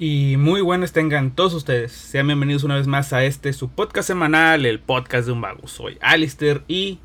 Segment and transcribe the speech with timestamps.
[0.00, 1.90] Y muy buenos tengan todos ustedes.
[1.90, 5.66] Sean bienvenidos una vez más a este su podcast semanal, el podcast de un vago.
[5.66, 7.00] Soy Alistair y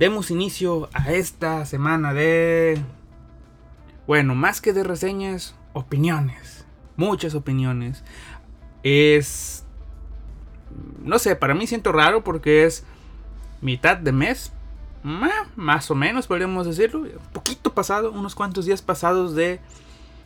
[0.00, 2.82] demos inicio a esta semana de...
[4.08, 6.66] Bueno, más que de reseñas, opiniones.
[6.96, 8.02] Muchas opiniones.
[8.82, 9.64] Es...
[11.04, 12.84] No sé, para mí siento raro porque es
[13.60, 14.52] mitad de mes.
[15.54, 17.02] Más o menos podríamos decirlo.
[17.02, 19.60] Un poquito pasado, unos cuantos días pasados de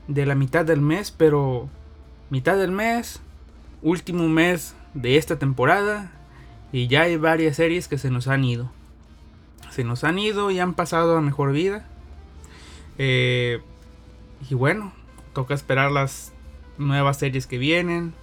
[0.08, 1.68] de la mitad del mes, pero
[2.30, 3.20] mitad del mes,
[3.82, 6.12] último mes de esta temporada
[6.72, 8.70] y ya hay varias series que se nos han ido.
[9.70, 11.86] Se nos han ido y han pasado a mejor vida.
[12.98, 13.60] Eh,
[14.48, 14.92] y bueno,
[15.32, 16.32] toca esperar las
[16.78, 18.14] nuevas series que vienen.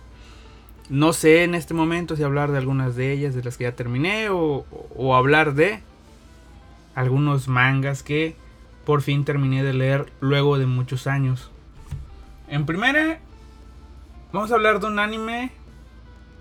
[0.90, 3.76] No sé en este momento si hablar de algunas de ellas, de las que ya
[3.76, 4.66] terminé, o,
[4.96, 5.82] o hablar de
[6.96, 8.36] algunos mangas que
[8.86, 11.53] por fin terminé de leer luego de muchos años.
[12.54, 13.18] En primera,
[14.32, 15.52] vamos a hablar de un anime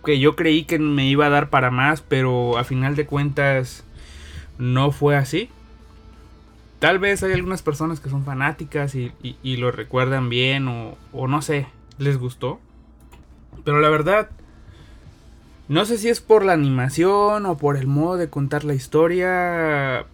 [0.05, 3.82] que yo creí que me iba a dar para más, pero a final de cuentas
[4.58, 5.48] no fue así.
[6.80, 11.41] Tal vez hay algunas personas que son fanáticas y, lo recuerdan bien o, o no
[11.41, 12.60] sé, les gustó.
[13.64, 14.28] Pero la verdad,
[15.69, 20.04] no sé si es por la animación o por el modo de contar la historia.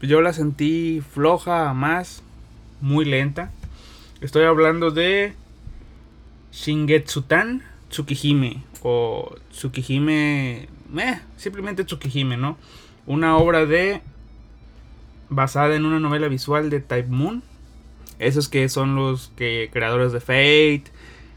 [0.00, 2.22] Yo la sentí floja más,
[2.80, 3.50] muy lenta.
[4.22, 5.34] Estoy hablando de
[6.50, 12.56] Shingetsutan Tsukihime o Tsukihime, eh, simplemente Tsukihime, ¿no?
[13.06, 14.00] Una obra de
[15.28, 17.42] basada en una novela visual de Type Moon.
[18.18, 20.84] Esos que son los que creadores de Fate,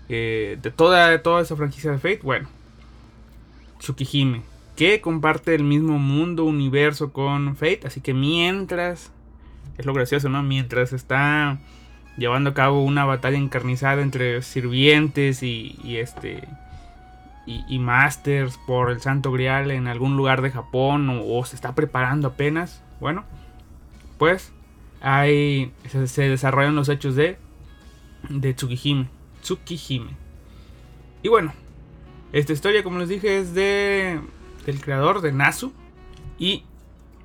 [0.07, 2.21] eh, de toda, toda esa franquicia de Fate.
[2.23, 2.47] Bueno,
[3.79, 4.41] Tsukihime,
[4.77, 7.81] que comparte el mismo mundo, universo con Fate.
[7.83, 9.11] Así que mientras,
[9.77, 10.43] es lo gracioso, ¿no?
[10.43, 11.59] Mientras está
[12.19, 16.47] llevando a cabo una batalla encarnizada entre sirvientes y, este
[17.45, 22.27] y, masters por el Santo Grial en algún lugar de Japón o, se está preparando
[22.27, 22.83] apenas.
[22.99, 23.23] Bueno,
[24.17, 24.51] pues
[25.01, 27.39] hay se, desarrollan los hechos de
[28.27, 29.07] de Tsukihime,
[29.41, 30.11] Tsukihime.
[31.23, 31.53] Y bueno,
[32.33, 34.19] esta historia, como les dije, es de
[34.65, 35.73] del creador de Nasu
[36.37, 36.63] y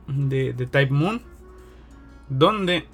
[0.07, 1.21] de, de Type Moon,
[2.29, 2.87] donde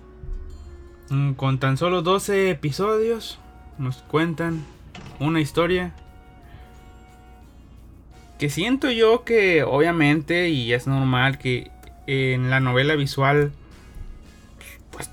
[1.36, 3.40] con tan solo 12 episodios
[3.78, 4.64] nos cuentan
[5.18, 5.92] una historia
[8.38, 11.70] que siento yo que obviamente y es normal que
[12.06, 13.50] en la novela visual
[14.92, 15.10] pues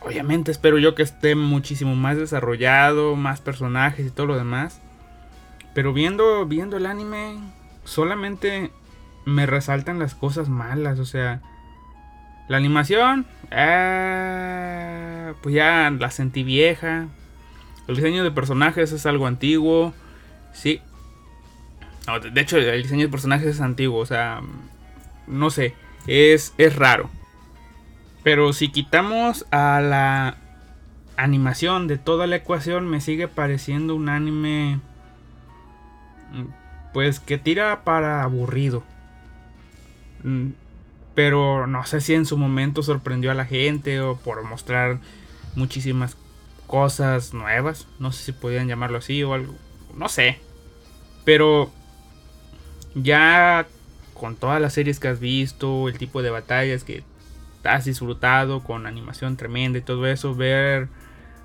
[0.00, 4.80] obviamente espero yo que esté muchísimo más desarrollado, más personajes y todo lo demás.
[5.74, 7.36] Pero viendo viendo el anime
[7.84, 8.70] solamente
[9.24, 11.42] me resaltan las cosas malas, o sea,
[12.52, 17.08] la animación, eh, pues ya la sentí vieja.
[17.88, 19.94] El diseño de personajes es algo antiguo.
[20.52, 20.82] Sí.
[22.30, 23.98] de hecho, el diseño de personajes es antiguo.
[24.00, 24.42] O sea,
[25.26, 25.74] no sé.
[26.06, 27.08] Es, es raro.
[28.22, 30.36] Pero si quitamos a la
[31.16, 34.78] animación de toda la ecuación, me sigue pareciendo un anime.
[36.92, 38.84] Pues que tira para aburrido.
[41.14, 44.98] Pero no sé si en su momento sorprendió a la gente o por mostrar
[45.54, 46.16] muchísimas
[46.66, 47.86] cosas nuevas.
[47.98, 49.54] No sé si podían llamarlo así o algo.
[49.94, 50.38] No sé.
[51.24, 51.70] Pero
[52.94, 53.66] ya
[54.14, 57.04] con todas las series que has visto, el tipo de batallas que
[57.64, 60.88] has disfrutado, con animación tremenda y todo eso, ver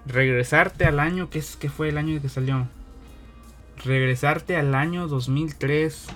[0.05, 2.67] regresarte al año que es que fue el año que salió.
[3.83, 6.07] Regresarte al año 2003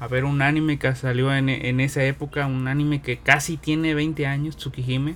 [0.00, 4.26] a ver un anime que salió en, esa época, un anime que casi tiene 20
[4.26, 5.14] años, Tsukihime.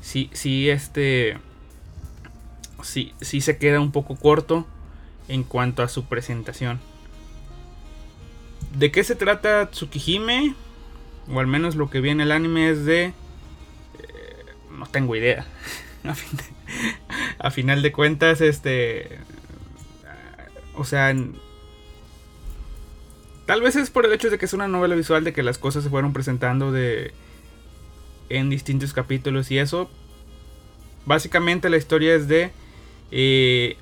[0.00, 1.36] Sí, sí, este.
[2.82, 4.66] Sí, sí se queda un poco corto
[5.28, 6.80] en cuanto a su presentación.
[8.74, 10.54] ¿De qué se trata Tsukihime?
[11.30, 13.04] O al menos lo que viene el anime es de.
[13.04, 13.12] Eh,
[14.78, 15.44] no tengo idea.
[17.38, 19.18] a final de cuentas, este.
[20.74, 21.14] O sea,
[23.50, 25.58] Tal vez es por el hecho de que es una novela visual, de que las
[25.58, 27.12] cosas se fueron presentando de
[28.28, 29.90] en distintos capítulos y eso.
[31.04, 32.52] Básicamente la historia es de
[33.10, 33.76] eh,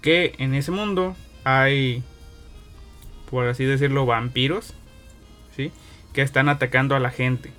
[0.00, 2.02] que en ese mundo hay,
[3.30, 4.72] por así decirlo, vampiros,
[5.54, 5.70] ¿sí?
[6.14, 7.52] Que están atacando a la gente.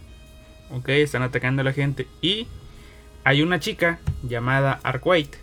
[0.71, 2.07] Ok, están atacando a la gente.
[2.23, 2.47] Y
[3.23, 5.37] hay una chica llamada Arquate.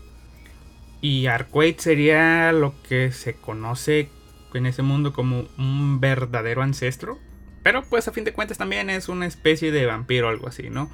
[1.00, 4.08] Y Arquate sería lo que se conoce
[4.58, 7.18] en ese mundo como un verdadero ancestro.
[7.62, 10.68] Pero pues a fin de cuentas también es una especie de vampiro o algo así,
[10.68, 10.90] ¿no?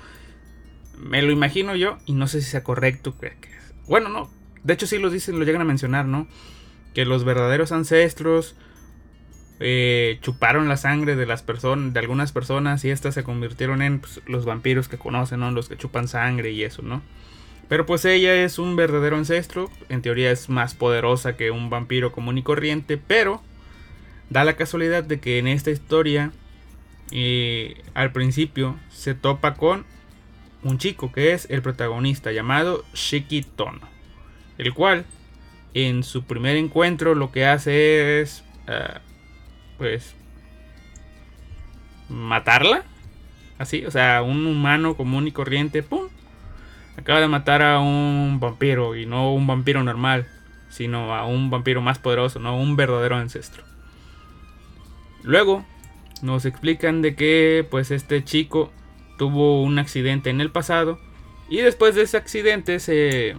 [0.99, 3.14] Me lo imagino yo y no sé si sea correcto.
[3.87, 4.31] Bueno, no.
[4.64, 6.26] de hecho sí lo dicen, lo llegan a mencionar, ¿no?
[6.94, 8.56] Que los verdaderos ancestros
[9.60, 14.00] eh, chuparon la sangre de las personas, de algunas personas y estas se convirtieron en
[14.00, 15.50] pues, los vampiros que conocen, ¿no?
[15.50, 17.02] Los que chupan sangre y eso, ¿no?
[17.69, 22.12] Pero pues ella es un verdadero ancestro, en teoría es más poderosa que un vampiro
[22.12, 23.43] común y corriente, pero
[24.31, 26.33] da la casualidad de que en esta historia
[27.11, 29.87] eh, al principio se topa con
[30.63, 33.81] un chico que es el protagonista llamado Shiki Tono,
[34.59, 35.07] el cual
[35.75, 38.99] en su primer encuentro lo que hace es uh,
[39.79, 40.15] pues
[42.09, 42.83] matarla,
[43.59, 46.09] así, o sea, un humano común y corriente, pum,
[46.97, 50.27] acaba de matar a un vampiro y no un vampiro normal,
[50.69, 53.65] sino a un vampiro más poderoso, no un verdadero ancestro.
[55.23, 55.65] Luego
[56.23, 58.70] nos explican de que pues este chico
[59.17, 60.99] tuvo un accidente en el pasado
[61.49, 63.37] y después de ese accidente se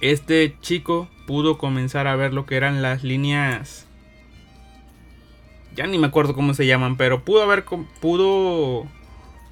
[0.00, 3.86] este chico pudo comenzar a ver lo que eran las líneas
[5.74, 7.64] ya ni me acuerdo cómo se llaman, pero pudo haber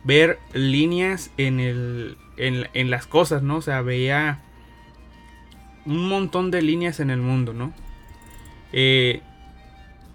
[0.05, 3.57] ver líneas en el en, las cosas, ¿no?
[3.57, 4.41] O sea, veía
[5.85, 7.73] un montón de líneas en el mundo, ¿no?
[8.73, 9.21] Eh,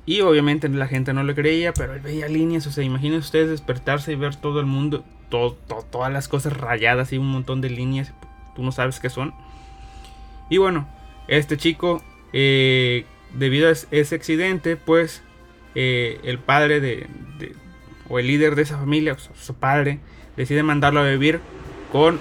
[0.05, 2.67] y obviamente la gente no le creía, pero él veía líneas.
[2.67, 5.57] O sea, imaginen ustedes despertarse y ver todo el mundo, todo,
[5.91, 8.13] todas las cosas rayadas y un montón de líneas.
[8.55, 9.33] Tú no sabes qué son.
[10.49, 10.87] Y bueno,
[11.27, 12.03] este chico,
[12.33, 15.23] eh, debido a ese accidente, pues
[15.73, 17.07] eh, el padre de,
[18.07, 19.99] o el líder de esa familia, su padre,
[20.37, 21.39] decide mandarlo a vivir
[21.91, 22.19] con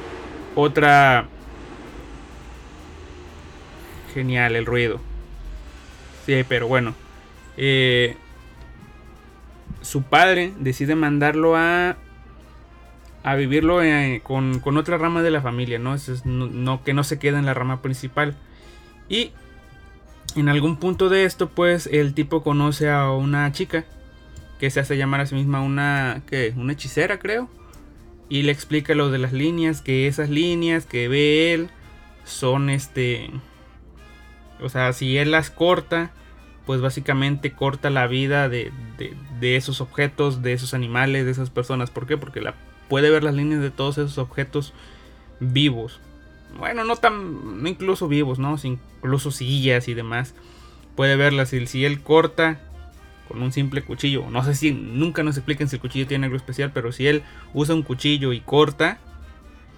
[0.55, 1.29] otra...
[4.15, 5.01] Genial el ruido.
[6.25, 6.95] Sí, pero bueno.
[7.57, 8.17] Eh,
[9.83, 11.97] su padre decide mandarlo a
[13.25, 15.95] a vivirlo eh, con, con, otra rama de la familia, ¿no?
[15.95, 18.37] Es, no, que no se quede en la rama principal.
[19.09, 19.33] Y
[20.37, 23.87] en algún punto de esto, pues el tipo conoce a una chica
[24.61, 26.23] que se hace llamar a sí misma una.
[26.57, 27.49] Una hechicera, creo.
[28.29, 31.71] Y le explica lo de las líneas, que esas líneas que ve él
[32.25, 33.31] son este...
[34.61, 36.13] O sea, si él las corta,
[36.67, 38.73] pues básicamente corta la vida de,
[39.41, 41.91] esos objetos, de esos animales, de esas personas.
[41.91, 42.17] ¿Por qué?
[42.17, 42.55] Porque la,
[42.89, 44.73] puede ver las líneas de todos esos objetos
[45.41, 46.01] vivos.
[46.59, 48.57] Bueno, no tan, no incluso vivos, ¿no?
[48.63, 50.35] Incluso sillas y demás.
[50.97, 51.51] Puede verlas.
[51.51, 52.61] Si, si él corta
[53.29, 56.37] con un simple cuchillo, no sé si nunca nos expliquen si el cuchillo tiene algo
[56.37, 57.23] especial, pero si él
[57.53, 58.99] usa un cuchillo y corta,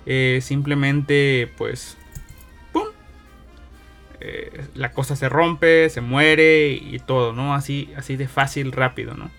[0.05, 1.97] eh, simplemente pues
[4.21, 7.55] eh, la cosa se rompe, se muere y todo, ¿no?
[7.55, 9.31] Así, así de fácil, rápido, ¿no?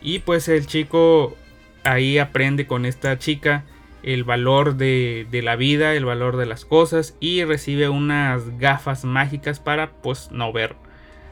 [0.00, 1.36] Y pues el chico
[1.84, 3.64] ahí aprende con esta chica
[4.02, 9.04] el valor de, de, la vida, el valor de las cosas y recibe unas gafas
[9.04, 10.76] mágicas para pues no ver,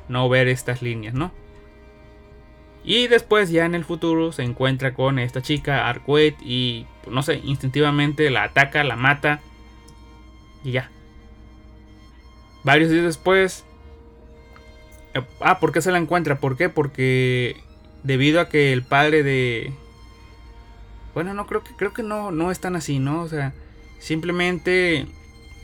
[0.09, 1.33] no ver estas líneas, ¿no?
[2.85, 7.41] Y después ya en el futuro se encuentra con esta chica, Arquette, y no sé,
[7.43, 9.41] instintivamente la ataca, la mata
[10.63, 10.91] y ya,
[12.65, 13.65] Varios días después...
[15.15, 16.39] Eh, ah, ¿por qué se la encuentra?
[16.39, 16.69] ¿Por qué?
[16.69, 17.57] Porque
[18.03, 19.73] debido a que el padre de...
[21.15, 23.23] Bueno, no creo que creo que no, no es tan así, ¿no?
[23.23, 23.53] O sea,
[24.01, 25.07] simplemente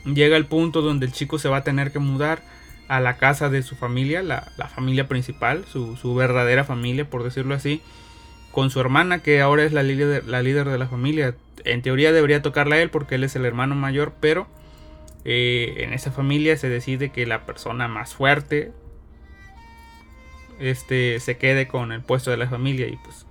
[0.05, 2.41] llega el punto donde el chico se va a tener que mudar
[2.87, 4.41] a la casa de su familia, la,
[4.73, 7.81] familia principal, su, su, verdadera familia, por decirlo así,
[8.51, 11.35] con su hermana, que ahora es la líder, la líder de la familia.
[11.63, 14.47] En teoría debería tocarla a él porque él es el hermano mayor, pero
[15.25, 18.71] eh, en esa familia se decide que la persona más fuerte
[20.59, 23.25] este, se quede con el puesto de la familia y pues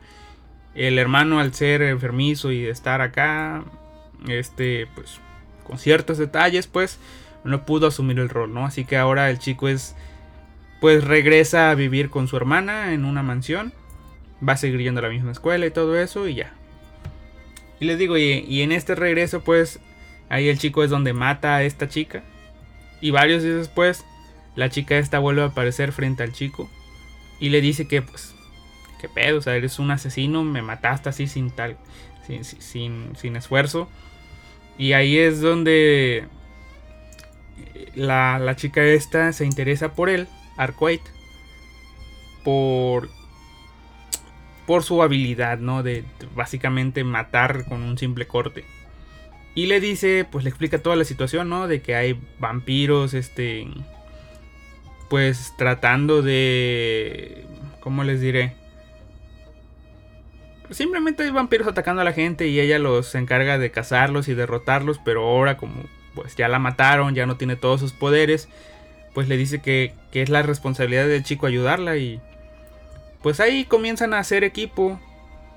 [0.75, 3.65] el hermano al ser enfermizo y estar acá
[4.29, 5.21] este pues
[5.65, 6.99] con ciertos detalles pues
[7.43, 9.97] no pudo asumir el rol no así que ahora el chico es
[10.81, 13.73] pues regresa a vivir con su hermana en una mansión
[14.47, 16.53] va a seguir yendo a la misma escuela y todo eso y ya.
[17.79, 19.81] Y les digo y en este regreso pues
[20.31, 22.23] Ahí el chico es donde mata a esta chica.
[23.01, 24.05] Y varios días después,
[24.55, 26.71] la chica esta vuelve a aparecer frente al chico.
[27.41, 28.35] Y le dice que, pues,
[29.01, 31.77] qué pedo, o sea, eres un asesino, me mataste así sin tal,
[32.27, 32.45] sin,
[33.17, 33.89] sin, esfuerzo.
[34.79, 36.29] Y ahí es donde
[37.95, 41.03] la, la, chica esta se interesa por él, Arquate,
[42.45, 43.09] por,
[44.67, 45.83] por su habilidad, ¿no?
[45.83, 46.05] De
[46.37, 48.65] básicamente matar con un simple corte.
[49.55, 51.69] Y le dice, pues le explica toda la situación, ¿no?
[51.69, 53.67] De que hay vampiros, este...
[55.09, 57.45] Pues tratando de...
[57.81, 58.55] ¿Cómo les diré?
[60.71, 65.01] Simplemente hay vampiros atacando a la gente y ella los encarga de cazarlos y derrotarlos,
[65.05, 65.83] pero ahora como
[66.15, 68.49] pues ya la mataron, ya no tiene todos sus poderes,
[69.15, 72.21] pues le dice que, que es la responsabilidad del chico ayudarla y
[73.23, 75.01] pues ahí comienzan a hacer equipo,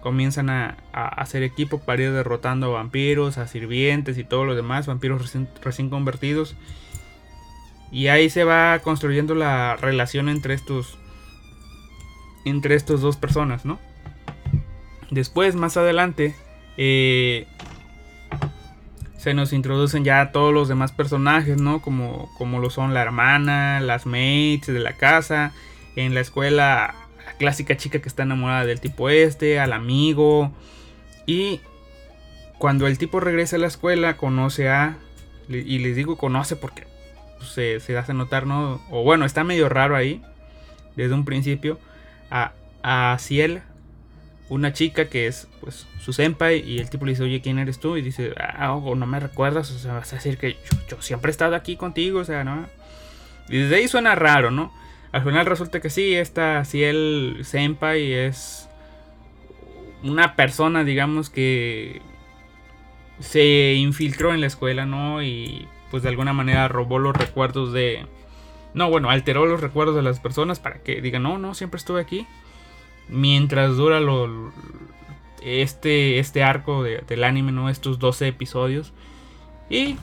[0.04, 4.86] comienzan a, hacer equipo para ir derrotando a vampiros, a sirvientes y todo lo demás,
[4.86, 5.34] vampiros
[5.64, 6.56] recién, convertidos.
[7.92, 11.00] Y ahí se va construyendo la relación entre estos
[12.46, 13.80] entre estos dos personas, ¿no?
[15.10, 16.36] Después, más adelante,
[16.76, 17.48] eh,
[19.18, 21.82] se nos introducen ya todos los demás personajes, ¿no?
[21.82, 25.54] Como, como lo son la hermana, las mates de la casa,
[25.96, 27.03] en la escuela, la
[27.38, 30.52] clásica chica que está enamorada del tipo este, al amigo.
[31.26, 31.62] Y
[32.58, 34.98] cuando el tipo regresa a la escuela, conoce a...
[35.50, 36.88] Y les digo conoce porque
[37.44, 38.82] se, se hace notar, ¿no?
[38.90, 40.22] O bueno, está medio raro ahí,
[40.96, 41.80] desde un principio,
[42.32, 43.62] a, a Ciel,
[44.50, 47.80] una chica que es pues su senpai y el tipo le dice, oye, ¿quién eres
[47.80, 47.98] tú?
[47.98, 51.30] Y dice, ah, o no me recuerdas, o sea, vas a decir que yo, siempre
[51.30, 52.68] he estado aquí contigo, o sea, ¿no?
[53.50, 54.72] Y desde ahí suena raro, ¿no?
[55.14, 58.68] Al final resulta que sí, esta, si el senpai es
[60.04, 62.02] una persona, digamos, que
[63.20, 65.24] se infiltró en la escuela, ¿no?
[65.24, 68.06] Y pues de alguna manera robó los recuerdos de...
[68.74, 72.02] No, bueno, alteró los recuerdos de las personas para que digan, no, no, siempre estuve
[72.02, 72.28] aquí
[73.08, 74.52] mientras dura lo,
[75.44, 77.70] este, este arco del anime, ¿no?
[77.70, 78.94] Estos 12 episodios.
[79.70, 79.96] Y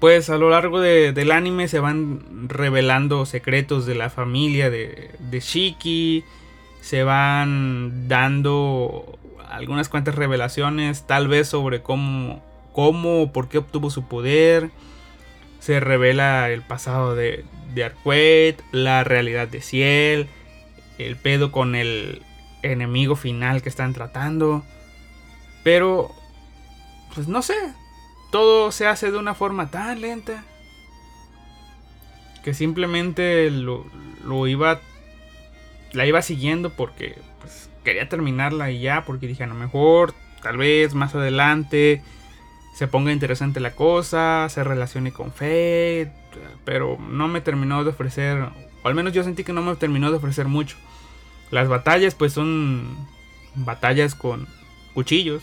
[0.00, 5.40] pues a lo largo del anime se van revelando secretos de la familia de, de
[5.40, 6.24] Shiki.
[6.80, 13.90] Se van dando algunas cuantas revelaciones, tal vez sobre cómo, cómo o por qué obtuvo
[13.90, 14.70] su poder.
[15.60, 20.28] Se revela el pasado de, de Arquette, la realidad de Ciel
[20.98, 22.22] el pedo con el
[22.62, 24.64] enemigo final que están tratando.
[25.62, 26.14] Pero,
[27.14, 27.56] pues no sé,
[28.36, 30.44] todo se hace de una forma tan lenta
[32.44, 33.86] que simplemente lo,
[34.46, 34.78] iba,
[35.94, 40.12] la iba siguiendo porque pues, quería terminarla y ya, porque dije a lo mejor,
[40.42, 42.02] tal vez más adelante
[42.74, 46.12] se ponga interesante la cosa, se relacione con Fate,
[46.66, 48.50] pero no me terminó de ofrecer,
[48.82, 50.76] o al menos yo sentí que no me terminó de ofrecer mucho.
[51.50, 52.98] Las batallas pues son
[53.54, 54.46] batallas con
[54.92, 55.42] cuchillos.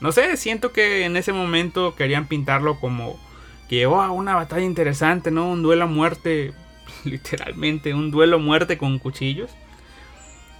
[0.00, 3.18] No sé, siento que en ese momento querían pintarlo como
[3.68, 5.50] que, oh, una batalla interesante, ¿no?
[5.50, 6.52] Un duelo a muerte,
[7.04, 9.50] literalmente, un duelo a muerte con cuchillos.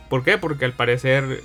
[0.08, 0.38] ¿Por qué?
[0.38, 1.42] Porque al parecer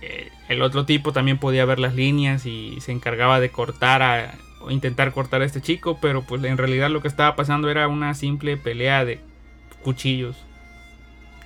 [0.00, 4.34] eh, el otro tipo también podía ver las líneas y se encargaba de cortar a,
[4.60, 7.88] o intentar cortar a este chico, pero pues en realidad lo que estaba pasando era
[7.88, 9.20] una simple pelea de
[9.82, 10.36] cuchillos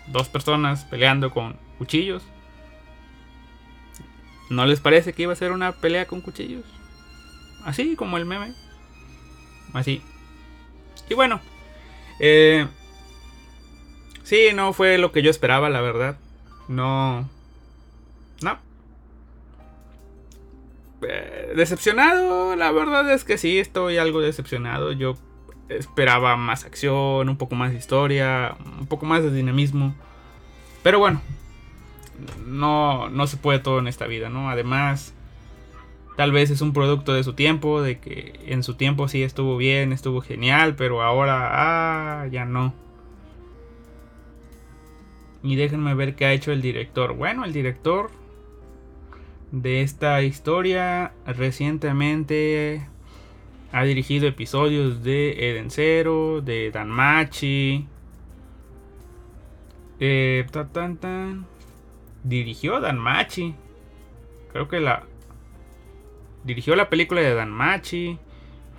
[0.06, 2.22] dos personas peleando con cuchillos.
[4.50, 6.64] ¿No les parece que iba a ser una pelea con cuchillos?
[7.64, 8.54] Así como el meme.
[9.72, 10.02] Así.
[11.08, 11.40] Y bueno.
[12.20, 12.66] Eh,
[14.22, 16.16] sí, no fue lo que yo esperaba, la verdad.
[16.68, 17.28] No.
[18.40, 18.58] No.
[21.02, 24.92] Eh, decepcionado, la verdad es que sí, estoy algo decepcionado.
[24.92, 25.16] Yo
[25.68, 29.94] esperaba más acción, un poco más de historia, un poco más de dinamismo.
[30.82, 31.20] Pero bueno,
[32.46, 34.50] no, no se puede todo en esta vida, ¿no?
[34.50, 35.14] Además,
[36.16, 39.56] tal vez es un producto de su tiempo, de que en su tiempo sí estuvo
[39.56, 42.74] bien, estuvo genial, pero ahora, ah, ya no.
[45.42, 47.14] Y déjenme ver qué ha hecho el director.
[47.14, 48.10] Bueno, el director
[49.52, 52.86] de esta historia recientemente
[53.72, 57.86] ha dirigido episodios de Eden Zero, de Danmachi.
[60.00, 61.46] Eh, tan, tan,
[62.26, 63.54] Dirigió Danmachi.
[64.52, 65.04] Creo que la.
[66.44, 68.18] Dirigió la película de Danmachi.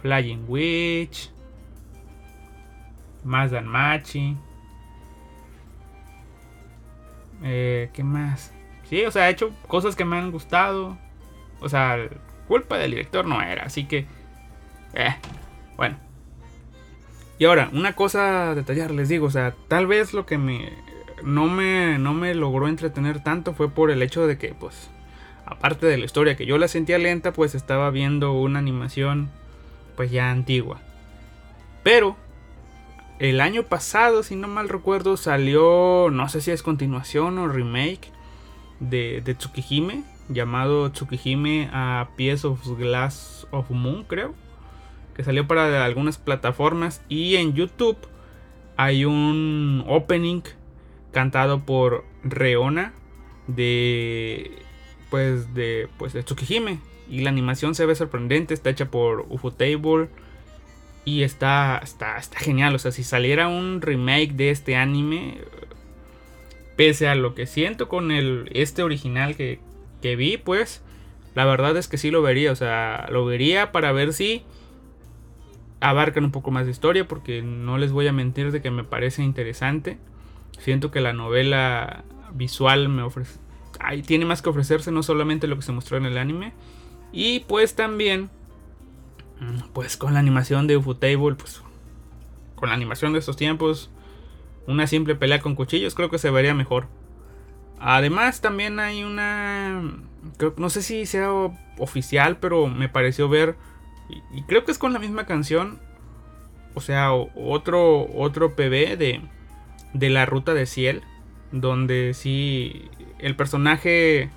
[0.02, 1.32] Flying Witch.
[3.24, 4.36] Más Danmachi.
[7.44, 8.54] Eh, ¿Qué más?
[8.84, 10.98] Sí, o sea, ha hecho cosas que me han gustado.
[11.62, 11.98] O sea,
[12.48, 14.06] culpa del director no era, así que
[14.94, 15.16] eh,
[15.76, 15.98] bueno.
[17.40, 20.74] Y ahora, una cosa a detallar, les digo, o sea, tal vez lo que me
[21.24, 24.90] no me no me logró entretener tanto fue por el hecho de que pues
[25.48, 29.30] aparte de la historia que yo la sentía lenta, pues estaba viendo una animación
[29.96, 30.80] pues ya antigua.
[31.84, 32.18] Pero
[33.20, 38.12] el año pasado, si no mal recuerdo, salió, no sé si es continuación o remake
[38.80, 44.36] de, de Tsukihime, llamado Tsukihime a Pies of Glass of Moon, creo
[45.16, 47.98] que salió para algunas plataformas y en YouTube
[48.76, 50.42] hay un opening
[51.12, 52.94] cantado por Reona
[53.48, 54.52] de
[55.10, 60.10] pues de pues de Tsukihime Y la animación se ve sorprendente, está hecha por Ufotable.
[61.06, 62.76] Y está, está, está genial.
[62.76, 65.38] O sea, si saliera un remake de este anime,
[66.76, 69.62] pese a lo que siento con el, este original que,
[70.02, 70.84] que vi, pues
[71.34, 72.52] la verdad es que sí lo vería.
[72.52, 74.44] O sea, lo vería para ver si
[75.80, 77.08] abarcan un poco más de historia.
[77.08, 79.98] Porque no les voy a mentir de que me parece interesante.
[80.60, 83.40] Siento que la novela visual me ofrece.
[83.80, 86.54] Ahí tiene más que ofrecerse, no solamente lo que se mostró en el anime.
[87.12, 88.30] Y pues también.
[89.40, 91.36] Mm, pues con la animación de Ufotable.
[91.36, 91.62] Pues.
[92.56, 93.90] Con la animación de estos tiempos.
[94.66, 95.96] Una simple pelea con cuchillos.
[95.96, 96.88] Creo que se vería mejor.
[97.80, 99.82] Además, también hay una.
[100.58, 101.32] no sé si sea
[101.78, 103.56] oficial, pero me pareció ver.
[104.34, 105.80] Y, creo que es con la misma canción.
[106.74, 109.22] O sea, otro, otro PB de,
[109.94, 111.04] de la ruta de Ciel.
[111.52, 112.90] Donde sí.
[113.20, 114.30] El personaje.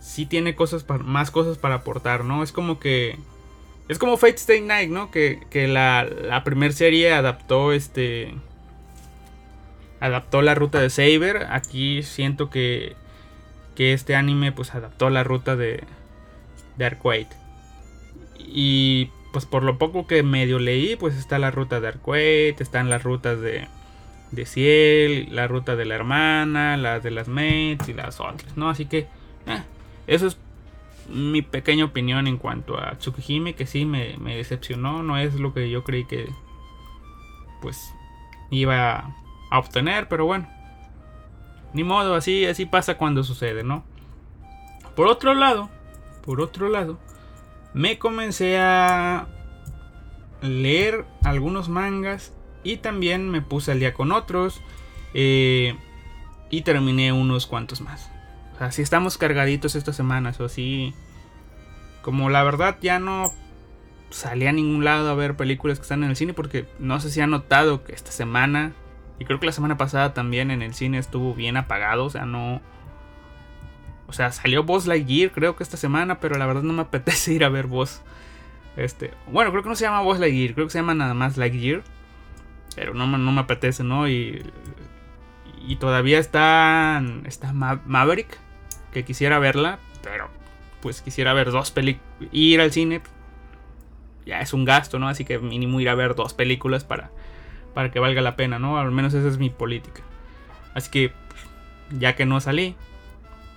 [0.00, 2.42] Sí tiene cosas más cosas para aportar, ¿no?
[2.42, 3.16] Es como que.
[3.88, 5.10] Es como Fate Stay Night, ¿no?
[5.10, 8.34] Que, que la, la primera serie adaptó este
[10.02, 11.46] adaptó la ruta de Saber.
[11.50, 12.96] Aquí siento que,
[13.76, 15.84] que este anime pues adaptó la ruta de,
[16.76, 17.28] de Arquade.
[18.38, 22.90] Y pues por lo poco que medio leí, pues está la ruta de Arquade, están
[22.90, 23.68] las rutas de,
[24.32, 28.68] de Ciel, la ruta de la hermana, las de las mates y las otras, ¿no?
[28.68, 29.06] Así que
[29.46, 29.62] eh,
[30.06, 30.38] eso es
[31.08, 35.52] mi pequeña opinión en cuanto a Tsukihime, que sí me, me decepcionó, no es lo
[35.52, 36.28] que yo creí que
[37.60, 37.94] pues
[38.50, 39.14] iba
[39.50, 40.48] a obtener, pero bueno.
[41.74, 43.84] Ni modo, así, así pasa cuando sucede, ¿no?
[44.96, 45.70] Por otro lado,
[46.22, 46.98] por otro lado,
[47.72, 49.26] me comencé a
[50.42, 54.60] leer algunos mangas y también me puse al día con otros
[55.14, 55.76] eh,
[56.50, 58.10] y terminé unos cuantos más.
[58.54, 60.94] O sea, si estamos cargaditos estas semanas o así,
[62.02, 63.32] como la verdad ya no
[64.10, 67.10] salí a ningún lado a ver películas que están en el cine porque no sé
[67.10, 68.72] si han notado que esta semana
[69.18, 72.04] y creo que la semana pasada también en el cine estuvo bien apagado.
[72.04, 72.60] O sea, no.
[74.08, 77.32] O sea, salió Boss Lightyear creo que esta semana, pero la verdad no me apetece
[77.32, 78.02] ir a ver Boss.
[78.76, 81.36] Este, bueno, creo que no se llama Boss Lightyear, creo que se llama nada más
[81.36, 81.82] Lightyear.
[82.74, 84.08] Pero no, me apetece, ¿no?
[84.08, 84.42] Y,
[85.66, 88.38] y todavía está, está Maverick,
[88.92, 90.28] que quisiera verla, pero
[90.80, 92.08] pues quisiera ver dos películas.
[92.32, 93.00] Ir al cine
[94.26, 95.08] ya es un gasto, ¿no?
[95.08, 97.10] Así que mínimo ir a ver dos películas para
[97.74, 98.78] para que valga la pena, ¿no?
[98.78, 100.02] Al menos esa es mi política.
[100.74, 101.12] Así que,
[101.90, 102.76] ya que no salí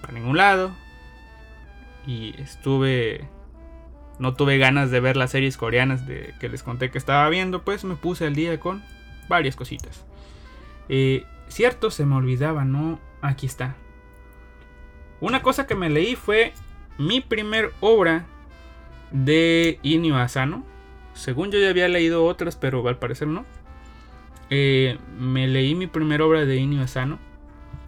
[0.01, 0.75] para ningún lado
[2.06, 3.28] y estuve
[4.19, 7.63] no tuve ganas de ver las series coreanas de, que les conté que estaba viendo,
[7.63, 8.82] pues me puse al día con
[9.27, 10.05] varias cositas.
[10.89, 12.99] Eh, cierto, se me olvidaba, ¿no?
[13.21, 13.75] Aquí está.
[15.21, 16.53] Una cosa que me leí fue
[16.97, 18.25] mi primer obra
[19.11, 20.65] de Inio Asano.
[21.13, 23.45] Según yo ya había leído otras, pero al parecer no.
[24.49, 27.17] Eh, me leí mi primera obra de Inio Asano.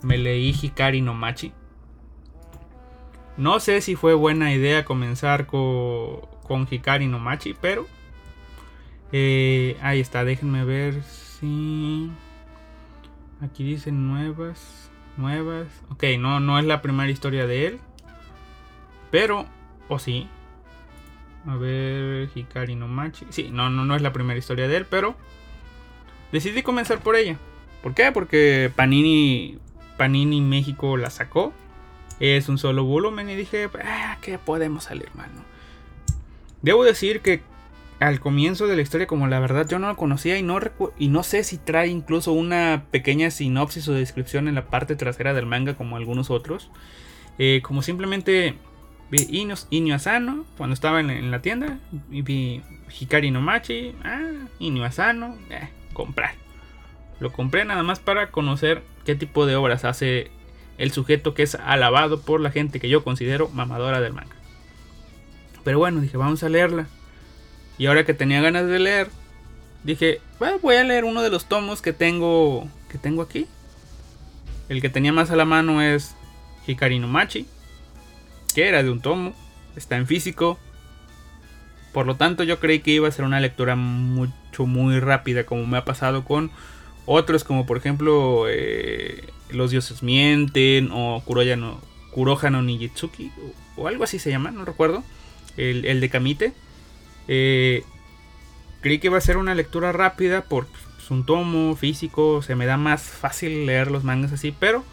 [0.01, 1.51] Me leí Hikari no Machi.
[3.35, 7.85] No sé si fue buena idea comenzar con, con Hikari no Machi, pero
[9.11, 10.23] eh, ahí está.
[10.23, 11.03] Déjenme ver
[11.39, 12.09] si
[13.41, 15.67] aquí dicen nuevas, nuevas.
[15.89, 17.79] Ok, no, no es la primera historia de él,
[19.11, 19.45] pero
[19.87, 20.27] o sí.
[21.45, 23.25] A ver, Hikari no Machi.
[23.29, 25.15] Sí, no, no, no es la primera historia de él, pero
[26.31, 27.37] decidí comenzar por ella.
[27.81, 28.11] ¿Por qué?
[28.11, 29.59] Porque Panini,
[29.97, 31.53] Panini México la sacó.
[32.19, 35.29] Es un solo volumen y dije, ah, ¿qué podemos salir mal?
[36.63, 37.43] Debo decir que
[37.99, 40.59] al comienzo de la historia, como la verdad yo no lo conocía y no,
[40.99, 45.33] y no sé si trae incluso una pequeña sinopsis o descripción en la parte trasera
[45.33, 46.69] del manga como algunos otros.
[47.39, 48.55] Eh, como simplemente
[49.09, 51.79] vi Inyo Asano cuando estaba en, la tienda
[52.11, 52.61] y vi
[52.99, 56.35] Hikari no Machi, ah, Inyo Asano, eh, comprar.
[57.19, 60.29] Lo compré nada más para conocer qué tipo de obras hace
[60.77, 64.35] el sujeto que es alabado por la gente que yo considero mamadora del manga.
[65.63, 66.87] Pero bueno, dije, vamos a leerla.
[67.77, 69.09] Y ahora que tenía ganas de leer,
[69.83, 70.21] dije,
[70.61, 73.47] voy a leer uno de los tomos que tengo que tengo aquí.
[74.69, 76.15] El que tenía más a la mano es
[76.65, 77.45] Hikari no Machi,
[78.53, 79.33] que era de un tomo,
[79.75, 80.57] está en físico,
[81.97, 85.65] por lo tanto, yo creí que iba a ser una lectura mucho, muy rápida, como
[85.65, 86.51] me ha pasado con
[87.07, 93.31] otros, como por ejemplo eh, Los dioses mienten o Kuroya no, Nijitsuki,
[93.77, 95.03] o, algo así se llama, no recuerdo,
[95.57, 96.53] el, de Kamite.
[97.27, 97.83] Eh,
[98.81, 100.67] creí que iba a ser una lectura rápida por
[101.09, 104.85] un tomo físico, se me da más fácil leer los mangas así, pero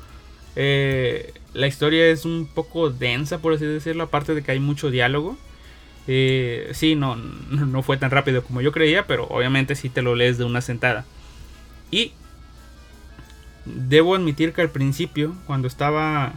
[0.56, 4.90] Eh, la historia es un poco densa, por así decirlo, aparte de que hay mucho
[4.90, 5.38] diálogo.
[6.06, 7.16] Eh, sí, no,
[7.50, 10.60] no fue tan rápido como yo creía, pero obviamente sí te lo lees de una
[10.62, 11.08] sentada.
[11.90, 12.14] Y
[13.64, 16.34] debo admitir que al principio, cuando estaba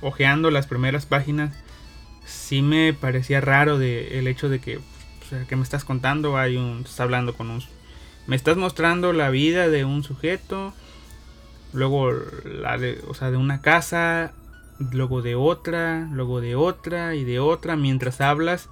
[0.00, 1.54] hojeando las primeras páginas,
[2.24, 4.80] sí me parecía raro el hecho de que,
[5.32, 7.62] sea, que me estás contando, hay un, estás hablando con un,
[8.26, 10.72] me estás mostrando la vida de un sujeto,
[11.72, 12.12] luego
[12.44, 14.32] la de, o sea, de una casa,
[14.78, 18.68] luego de otra, luego de otra y de otra, mientras hablas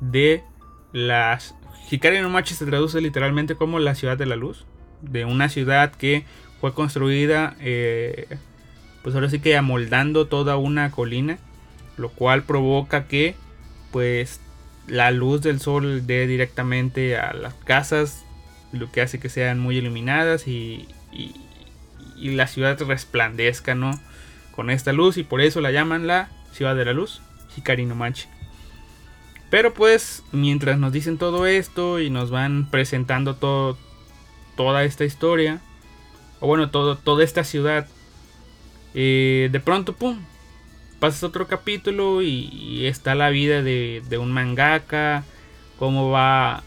[0.00, 0.44] de
[0.92, 1.54] las...
[1.90, 4.64] Hikari no Machi se traduce literalmente como la ciudad de la luz,
[5.02, 6.24] de una ciudad que
[6.60, 8.38] fue construida, eh,
[9.02, 11.38] pues ahora sí que amoldando toda una colina,
[11.96, 13.34] lo cual provoca que,
[13.92, 14.40] pues,
[14.86, 18.24] la luz del sol dé directamente a las casas,
[18.72, 21.34] lo que hace que sean muy iluminadas y, y,
[22.16, 24.00] la ciudad resplandezca, ¿no?
[24.52, 27.20] Con esta luz y por eso la llaman la ciudad de la luz,
[27.56, 28.28] Hikari Machi.
[29.50, 33.76] Pero pues mientras nos dicen todo esto y nos van presentando todo,
[34.56, 35.60] toda esta historia,
[36.40, 37.86] o bueno, todo, toda esta ciudad,
[38.94, 40.18] eh, de pronto, ¡pum!
[41.04, 45.22] Pasas otro capítulo y, está la vida de, un mangaka,
[45.78, 46.62] cómo va,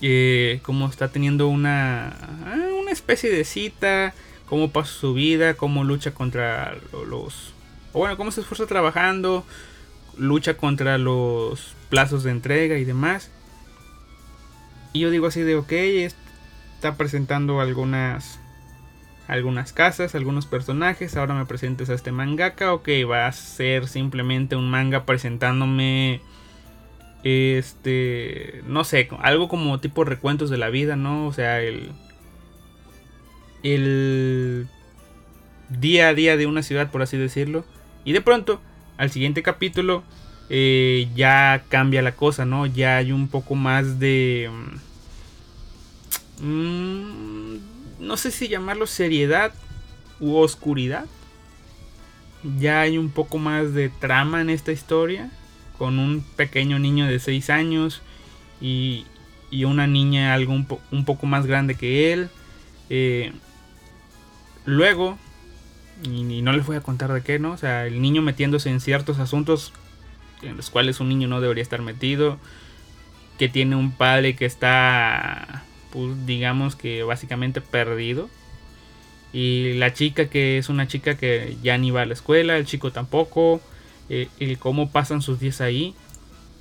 [0.00, 2.08] eh, cómo está teniendo una,
[2.46, 4.14] ah, una especie de cita,
[4.48, 7.52] cómo pasa su vida, cómo lucha contra los...
[7.92, 9.44] Bueno, cómo se esfuerza trabajando,
[10.16, 13.30] lucha contra los plazos de entrega y demás.
[14.94, 18.40] Y yo digo así de, ok, está presentando algunas
[19.26, 21.16] algunas casas, algunos personajes.
[21.16, 22.72] Ahora me presentes a este mangaka.
[22.72, 26.20] Ok, va a ser simplemente un manga presentándome.
[27.22, 28.62] Este.
[28.66, 31.26] No sé, algo como tipo recuentos de la vida, ¿no?
[31.26, 31.90] O sea, el.
[33.62, 34.68] El.
[35.68, 37.64] Día a día de una ciudad, por así decirlo.
[38.04, 38.60] Y de pronto
[38.96, 40.04] al siguiente capítulo
[40.50, 42.66] eh, ya cambia la cosa, ¿no?
[42.66, 44.50] Ya hay un poco más de...
[46.40, 47.56] Mm,
[47.98, 49.52] no sé si llamarlo seriedad
[50.20, 51.06] u oscuridad.
[52.58, 55.30] Ya hay un poco más de trama en esta historia.
[55.78, 58.02] Con un pequeño niño de 6 años
[58.60, 59.06] y,
[59.50, 62.28] y una niña algo un, poco más grande que él.
[62.90, 63.32] Eh,
[64.64, 65.18] luego
[66.02, 67.52] y, no les voy a contar de qué, ¿no?
[67.52, 69.72] O sea, el niño metiéndose en ciertos asuntos
[70.42, 72.38] en los cuales un niño no debería estar metido.
[73.38, 78.28] Que tiene un padre que está, pues digamos que básicamente perdido.
[79.32, 82.66] Y la chica que es una chica que ya ni va a la escuela, el
[82.66, 83.60] chico tampoco.
[84.10, 85.94] Eh, y cómo pasan sus días ahí.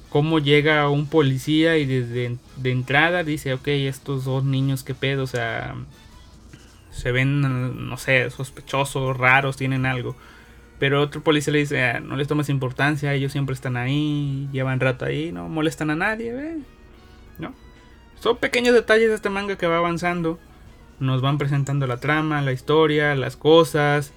[0.10, 5.24] Cómo llega un policía y desde de entrada dice, ok, estos dos niños, qué pedo,
[5.24, 5.76] o sea,
[6.92, 7.42] se ven,
[7.90, 10.16] no sé, sospechosos, raros, tienen algo.
[10.80, 14.80] Pero otro policía le dice, ah, no les tomes importancia, ellos siempre están ahí, llevan
[14.80, 16.58] rato ahí, no molestan a nadie, ¿ve?
[18.24, 20.40] Son pequeños detalles de este manga que va avanzando.
[21.02, 24.14] Nos van presentando la trama, la historia, las cosas.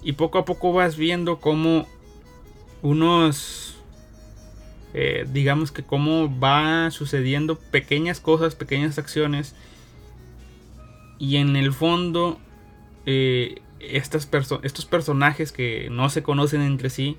[0.00, 1.88] Y poco a poco vas viendo cómo
[2.82, 3.82] unos...
[4.94, 9.56] Eh, digamos que cómo va sucediendo pequeñas cosas, pequeñas acciones
[11.18, 12.38] y en el fondo,
[13.06, 14.28] eh, estas
[14.62, 17.16] estos personajes que no se conocen entre sí,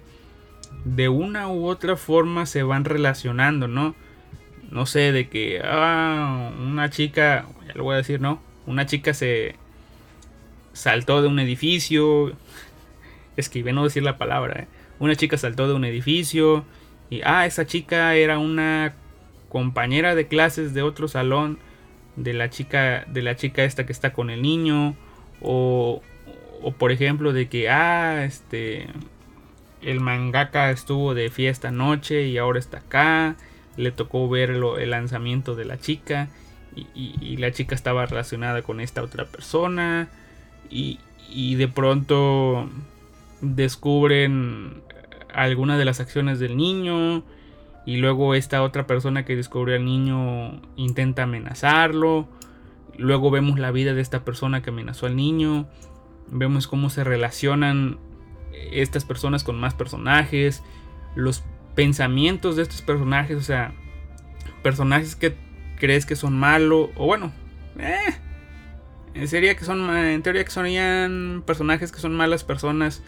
[0.86, 3.94] de una u otra forma se van relacionando, ¿no?
[4.72, 8.42] No sé, de que, ah, una chica, ya lo voy a decir, ¿no?
[8.66, 9.56] Una chica se
[10.74, 12.34] saltó de un edificio.
[13.38, 14.68] Es que no decir la palabra, ¿eh?
[15.00, 16.66] Una chica saltó de un edificio
[17.10, 18.94] y, ah, esa chica era una
[19.48, 21.58] compañera de clases de otro salón
[22.16, 24.96] de la chica de la chica esta que está con el niño
[25.42, 26.02] o,
[26.62, 28.88] o por ejemplo de que ah este
[29.82, 33.38] el mangaka estuvo de fiesta anoche y ahora está acá
[33.80, 36.28] le tocó ver el lanzamiento de la chica
[36.94, 40.10] y, la chica estaba relacionada con esta otra persona
[40.70, 42.70] y, y de pronto
[43.42, 44.82] descubren
[45.34, 47.24] algunas de las acciones del niño
[47.86, 52.28] y luego esta otra persona que descubrió al niño intenta amenazarlo.
[52.98, 55.68] Luego vemos la vida de esta persona que amenazó al niño.
[56.28, 57.98] Vemos cómo se relacionan
[58.72, 60.64] estas personas con más personajes.
[61.16, 61.44] Los
[61.80, 63.38] pensamientos de estos personajes.
[63.38, 63.72] O sea,
[64.62, 65.34] personajes que
[65.80, 66.90] crees que son malos.
[66.96, 67.32] O bueno,
[67.80, 73.02] eh, sería que son, en teoría que sonían personajes que son malas personas.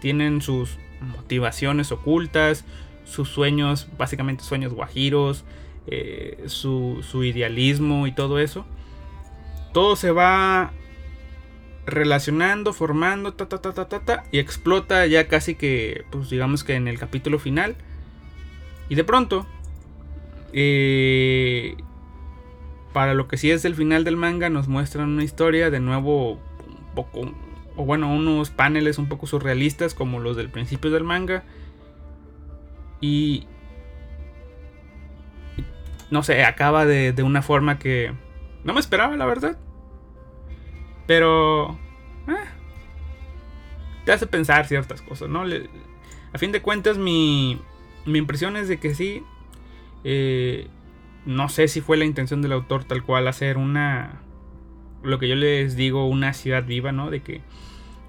[0.00, 2.64] Tienen sus motivaciones ocultas
[3.06, 5.44] sus sueños, básicamente sueños guajiros,
[5.86, 8.66] eh, su, idealismo y todo eso.
[9.72, 10.72] Todo se va
[11.86, 16.74] relacionando, formando, ta, ta, ta, ta, ta, y explota ya casi que, pues digamos que
[16.74, 17.76] en el capítulo final.
[18.88, 19.46] Y de pronto,
[20.52, 21.76] eh,
[22.92, 26.32] para lo que sí es el final del manga, nos muestran una historia de nuevo
[26.32, 27.32] un poco,
[27.76, 31.44] o bueno, unos paneles un poco surrealistas como los del principio del manga.
[33.00, 33.46] Y,
[36.10, 38.12] no sé, acaba de, de una forma que
[38.64, 39.58] no me esperaba, la verdad.
[41.06, 41.78] Pero...
[42.28, 42.56] Eh,
[44.06, 45.42] te hace pensar ciertas cosas, ¿no?
[46.32, 47.60] a fin de cuentas, mi,
[48.06, 49.22] mi impresión es de que sí.
[50.04, 50.68] Eh,
[51.24, 54.22] no sé si fue la intención del autor tal cual hacer una...
[55.02, 57.10] Lo que yo les digo, una ciudad viva, ¿no?
[57.10, 57.42] De que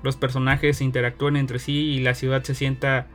[0.03, 3.07] los personajes interactúen entre sí y la ciudad se sienta,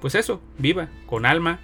[0.00, 1.60] pues eso, viva, con alma.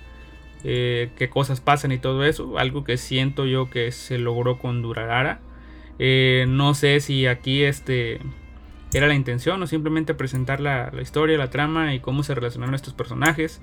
[0.65, 2.59] Eh, qué cosas pasan y todo eso.
[2.59, 5.41] Algo que siento yo que se logró con Durarara.
[5.99, 8.21] Eh, no sé si aquí este
[8.93, 12.95] era la intención o simplemente presentar la, historia, la trama y cómo se relacionaron estos
[12.95, 13.61] personajes,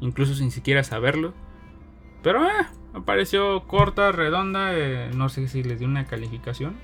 [0.00, 1.34] incluso sin siquiera saberlo.
[2.22, 6.76] Pero eh, me pareció corta, redonda, eh, no sé si les di una calificación.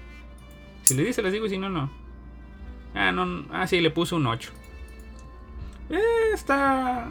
[0.83, 1.91] Si les dice, les digo, y si no, no.
[2.95, 4.53] Ah, no, ah, sí, le puse un 8.
[6.35, 7.09] está...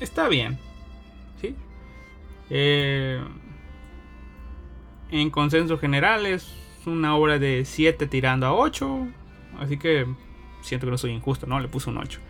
[0.00, 0.58] Está bien.
[1.40, 1.56] ¿Sí?
[2.50, 3.20] Eh,
[5.10, 6.54] en consenso general es
[6.86, 9.08] una obra de 7 tirando a 8.
[9.60, 10.06] Así que
[10.62, 11.60] siento que no soy injusto, ¿no?
[11.60, 12.20] Le puse un 8.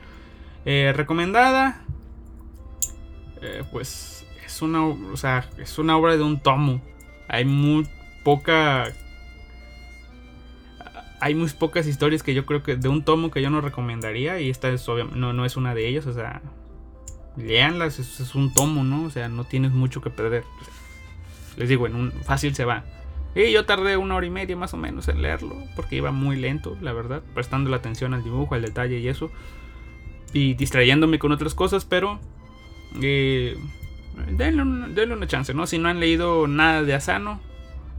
[0.64, 1.84] Eh, recomendada.
[3.42, 6.80] Eh, pues es una, o sea, es una obra de un tomo.
[7.28, 7.86] Hay muy
[8.24, 8.92] poca...
[11.20, 14.40] Hay muy pocas historias que yo creo que de un tomo que yo no recomendaría.
[14.40, 16.06] Y esta es no, no es una de ellas.
[16.06, 16.42] O sea,
[17.36, 19.04] leanlas, es, es un tomo, ¿no?
[19.04, 20.44] O sea, no tienes mucho que perder.
[21.56, 22.84] Les digo, en un fácil se va.
[23.34, 26.36] Y yo tardé una hora y media más o menos en leerlo, porque iba muy
[26.36, 29.30] lento, la verdad, prestando la atención al dibujo, al detalle y eso.
[30.32, 32.18] Y distrayéndome con otras cosas, pero...
[33.00, 33.56] Eh,
[34.30, 34.62] denle,
[35.14, 35.66] una chance, ¿no?
[35.66, 37.40] Si no han leído nada de Asano,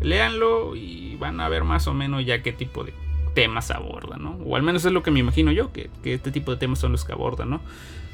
[0.02, 2.93] léanlo y van a ver más o menos ya qué tipo de
[3.34, 4.32] temas aborda, ¿no?
[4.45, 6.80] O al menos es lo que me imagino yo, que, que este tipo de temas
[6.80, 7.62] son los que abordan, ¿no?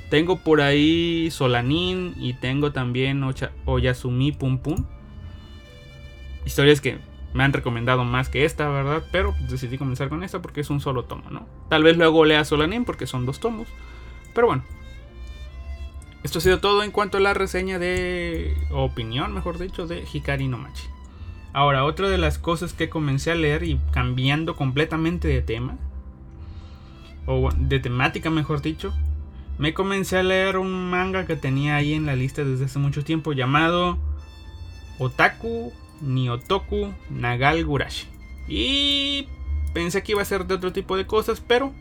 [0.10, 3.24] Tengo por ahí Solanin y tengo también
[3.66, 4.86] Oyasumi Pum Pum
[6.46, 7.00] historias que
[7.34, 9.04] me han recomendado más que esta, ¿verdad?
[9.12, 11.48] Pero decidí comenzar con esta porque es un solo tomo, ¿no?
[11.70, 13.68] Tal vez luego lea Solanin porque son dos tomos.
[14.34, 14.64] Pero bueno.
[16.26, 18.58] Esto ha sido todo en cuanto a la reseña de...
[18.72, 20.88] opinión, mejor dicho, de Hikari no Machi.
[21.54, 25.78] Ahora, otra de las cosas que comencé a leer y cambiando completamente de tema,
[27.28, 28.92] o de temática mejor dicho,
[29.60, 33.04] me comencé a leer un manga que tenía ahí en la lista desde hace mucho
[33.04, 34.00] tiempo llamado
[34.98, 38.08] Otaku Niotoku Nagal Gurashi.
[38.48, 39.28] Y
[39.76, 41.72] pensé que iba a ser de otro tipo de cosas, pero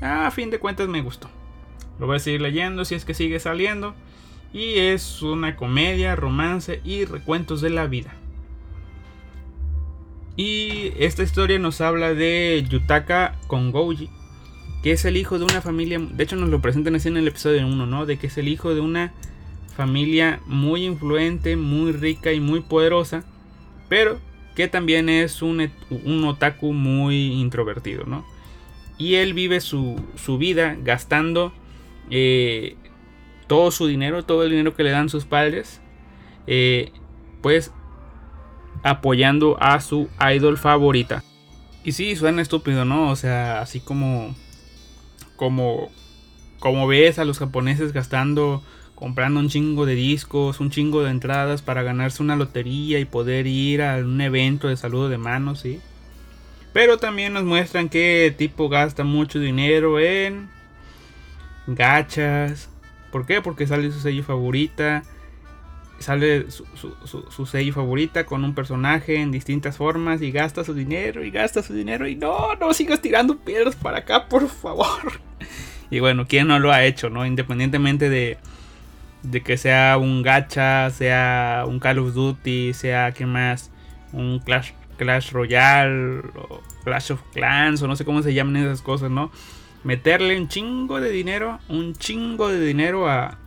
[0.00, 1.30] a fin de cuentas me gustó.
[1.98, 3.94] Lo voy a seguir leyendo si es que sigue saliendo.
[4.52, 8.14] Y es una comedia, romance y recuentos de la vida.
[10.36, 14.10] Y esta historia nos habla de Yutaka Kongouji,
[14.82, 17.28] que es el hijo de una familia, de hecho nos lo presentan así en el
[17.28, 18.04] episodio 1, ¿no?
[18.04, 19.14] De que es el hijo de una
[19.74, 23.24] familia muy influente, muy rica y muy poderosa,
[23.88, 24.20] pero
[24.54, 28.24] que también es un, un otaku muy introvertido, ¿no?
[28.98, 29.96] Y él vive su,
[30.38, 31.52] vida gastando
[32.10, 32.76] eh,
[33.46, 35.80] todo su dinero, todo el dinero que le dan sus padres,
[36.46, 36.92] eh,
[37.42, 37.72] pues
[38.82, 41.24] apoyando a su idol favorita.
[41.84, 43.10] Y sí, suena estúpido, ¿no?
[43.10, 44.34] O sea, así como,
[45.36, 45.90] como,
[46.58, 48.62] como ves a los japoneses gastando
[48.96, 53.46] comprando un chingo de discos, un chingo de entradas para ganarse una lotería y poder
[53.46, 55.80] ir a un evento de saludo de manos, ¿sí?
[56.72, 60.48] Pero también nos muestran que tipo gasta mucho dinero en
[61.66, 62.68] gachas.
[63.10, 63.40] ¿Por qué?
[63.40, 65.02] Porque sale su sello favorita.
[65.98, 66.66] Sale su,
[67.30, 71.62] su, sello favorita con un personaje en distintas formas y gasta su dinero y gasta
[71.62, 75.20] su dinero y no, no sigas tirando piedras para acá, por favor.
[75.88, 77.24] Y bueno, ¿quién no lo ha hecho, no?
[77.24, 78.38] Independientemente de,
[79.22, 83.70] de que sea un gacha, sea un Call of Duty, sea que más,
[84.12, 88.82] un Clash, Clash Royale, o Clash of Clans, o no sé cómo se llaman esas
[88.82, 89.30] cosas, ¿no?
[89.86, 93.38] Meterle un chingo de dinero, un chingo de dinero a,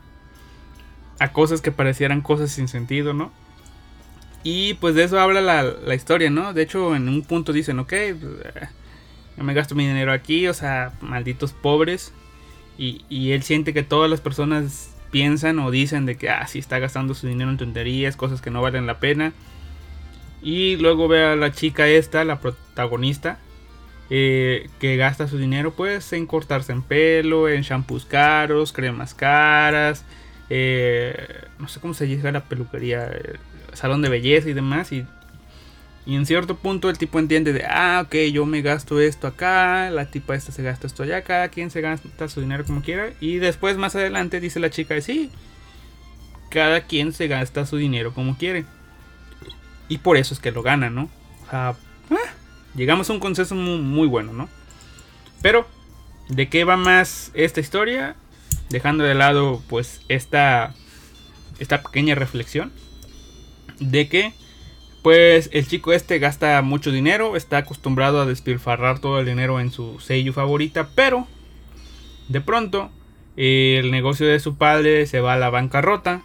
[1.19, 3.33] a cosas que parecieran cosas sin sentido, ¿no?
[4.41, 6.53] Y pues de eso habla la, historia, ¿no?
[6.53, 8.13] De hecho, en un punto dicen, ok, eh,
[9.35, 12.13] yo me gasto mi dinero aquí, o sea, malditos pobres.
[12.77, 16.59] Y, y él siente que todas las personas piensan o dicen de que, ah, sí
[16.59, 19.33] está gastando su dinero en tonterías, cosas que no valen la pena.
[20.41, 23.39] Y luego ve a la chica esta, la protagonista,
[24.09, 30.03] eh, que gasta su dinero pues en cortarse en pelo, en shampoos caros, cremas caras,
[30.49, 33.11] eh, no sé cómo se llega a la peluquería,
[33.73, 34.91] salón de belleza y demás.
[34.91, 35.05] Y,
[36.05, 39.91] y, en cierto punto el tipo entiende de, ah, ok, yo me gasto esto acá,
[39.91, 43.11] la tipa esta se gasta esto allá, cada quien se gasta su dinero como quiera.
[43.19, 45.29] Y después más adelante dice la chica, sí,
[46.49, 48.65] cada quien se gasta su dinero como quiere.
[49.87, 51.09] Y por eso es que lo gana, ¿no?
[51.45, 52.33] O sea, ah,
[52.79, 54.49] llegamos a un consenso muy, bueno, ¿no?
[55.41, 55.67] Pero,
[56.29, 58.15] ¿de qué va más esta historia?
[58.69, 60.73] Dejando de lado, pues, esta,
[61.59, 62.71] esta pequeña reflexión.
[63.79, 64.33] De que,
[65.03, 69.71] pues, el chico este gasta mucho dinero, está acostumbrado a despilfarrar todo el dinero en
[69.71, 71.27] su sello favorita, pero,
[72.29, 72.91] de pronto,
[73.35, 76.21] el negocio de su padre se va a la bancarrota.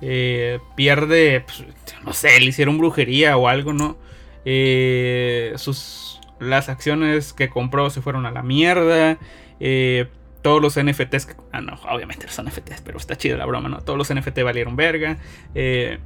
[0.00, 1.64] Eh, pierde, pues,
[2.02, 3.98] no sé, le hicieron brujería o algo, ¿no?
[4.44, 9.18] Eh, sus, las acciones que compró se fueron a la mierda.
[9.60, 10.08] Eh,
[10.42, 13.80] todos los NFTs, que, ah, no, obviamente son NFTs, pero está chido la broma, ¿no?
[13.82, 15.18] Todos los NFT valieron verga.
[15.54, 15.98] Eh,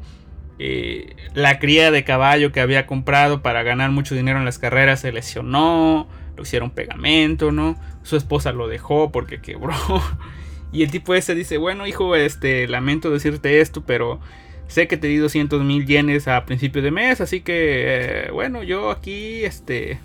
[1.34, 5.12] la cría de caballo que había comprado para ganar mucho dinero en las carreras se
[5.12, 7.76] lesionó, lo hicieron pegamento, ¿no?
[8.02, 9.74] Su esposa lo dejó porque quebró.
[10.74, 14.18] Y el tipo ese dice, bueno hijo, este, lamento decirte esto, pero
[14.74, 18.64] Sé que te di 200 mil yenes a principio de mes, así que eh, bueno,
[18.64, 20.00] yo aquí, este,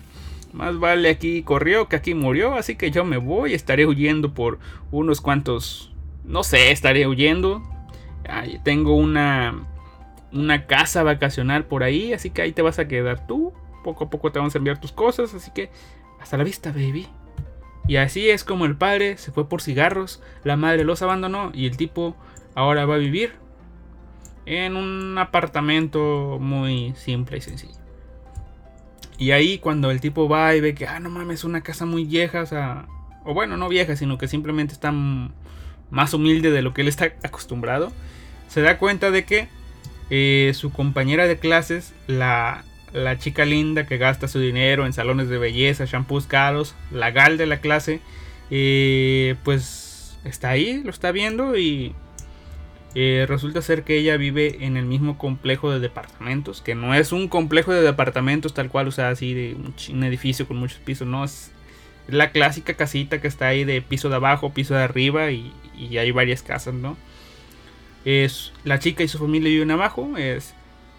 [0.52, 4.60] más vale aquí corrió que aquí murió, así que yo me voy, estaré huyendo por
[4.92, 7.64] unos cuantos, no sé, estaré huyendo.
[8.62, 9.66] tengo una,
[10.30, 13.52] una casa vacacional por ahí, así que ahí te vas a quedar tú.
[13.82, 15.68] Poco a poco te vamos a enviar tus cosas, así que
[16.20, 17.08] hasta la vista, baby.
[17.88, 21.66] Y así es como el padre se fue por cigarros, la madre los abandonó y
[21.66, 22.14] el tipo
[22.54, 23.49] ahora va a vivir
[24.46, 27.80] en un apartamento muy simple y sencillo.
[29.18, 31.84] Y ahí cuando el tipo va y ve que, ah, no mames, es una casa
[31.84, 32.86] muy vieja, o sea,
[33.24, 34.92] o bueno, no vieja, sino que simplemente está
[35.90, 37.92] más humilde de lo que él está acostumbrado,
[38.48, 39.48] se da cuenta de que
[40.08, 45.28] eh, su compañera de clases, la, la chica linda que gasta su dinero en salones
[45.28, 48.00] de belleza, shampoos caros, la gal de la clase,
[48.50, 51.94] eh, pues está ahí, lo está viendo y
[52.94, 57.12] eh, resulta ser que ella vive en el mismo complejo de departamentos, que no es
[57.12, 59.56] un complejo de departamentos tal cual, o sea, así de
[59.92, 61.52] un, edificio con muchos pisos, no, es
[62.08, 65.52] la clásica casita que está ahí de piso de abajo, piso de arriba y,
[65.96, 66.96] hay varias casas, ¿no?
[68.04, 70.54] Es, la chica y su familia viven abajo, es,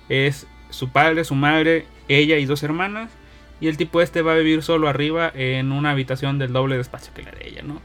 [0.09, 3.11] es su padre, su madre, ella y dos hermanas,
[3.59, 6.81] y el tipo este va a vivir solo arriba en una habitación del doble de
[6.81, 7.81] espacio que la de ella, ¿no?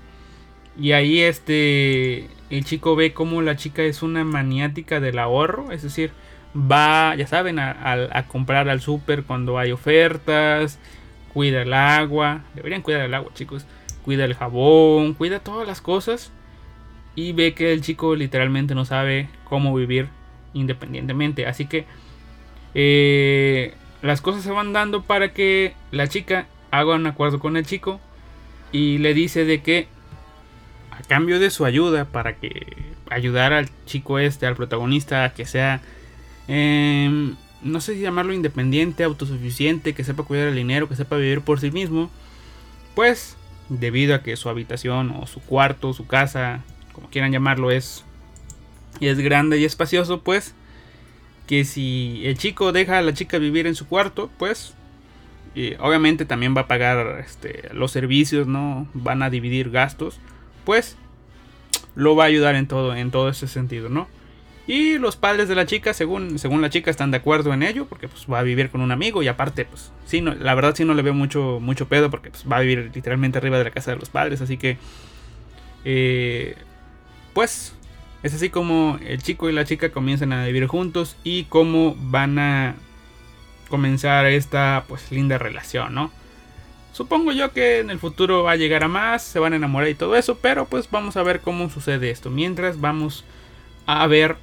[0.79, 5.83] Y ahí este el chico ve como la chica es una maniática del ahorro, es
[5.83, 6.12] decir,
[6.57, 10.79] va, ya saben, a, comprar al súper cuando hay ofertas,
[11.33, 13.67] cuida el agua, deberían cuidar el agua chicos,
[14.05, 16.33] cuida el jabón, cuida todas las cosas
[17.15, 20.09] y ve que el chico literalmente no sabe cómo vivir
[20.55, 21.85] independientemente, así que
[22.75, 27.67] eh, las cosas se van dando para que la chica haga un acuerdo con el
[27.67, 28.01] chico
[28.73, 29.89] y le dice de que
[31.09, 32.66] cambio de su ayuda para que
[33.11, 35.81] ayudar al chico este, al protagonista, a que sea,
[36.49, 41.40] em, no sé si llamarlo independiente, autosuficiente, que sepa cuidar el dinero, que sepa vivir
[41.40, 42.11] por sí mismo,
[42.95, 43.37] pues
[43.69, 48.05] debido a que su habitación o su cuarto, su casa, como quieran llamarlo, es,
[49.01, 50.55] es grande y espacioso, pues
[51.47, 54.75] que si el chico deja a la chica vivir en su cuarto, pues
[55.79, 58.88] obviamente también va a pagar este, los servicios, ¿no?
[58.95, 60.21] Van a dividir gastos
[60.66, 60.98] pues
[61.94, 64.07] lo va a ayudar en todo, en todo ese sentido, ¿no?
[64.66, 67.87] Y los padres de la chica, según, según la chica, están de acuerdo en ello,
[67.87, 70.74] porque pues va a vivir con un amigo y aparte, pues sí, no, la verdad
[70.74, 73.64] sí no le veo mucho, mucho pedo, porque pues, va a vivir literalmente arriba de
[73.64, 74.76] la casa de los padres, así que,
[75.85, 76.57] eh,
[77.33, 77.74] pues,
[78.24, 82.38] es así como el chico y la chica comienzan a vivir juntos y cómo van
[82.40, 82.74] a
[83.68, 86.11] comenzar esta, pues, linda relación, ¿no?
[86.97, 89.90] Supongo yo que en el futuro va a llegar a más, se van a enamorar
[89.90, 92.30] y todo eso, pero pues vamos a ver cómo sucede esto.
[92.30, 93.22] Mientras vamos
[93.84, 94.36] a ver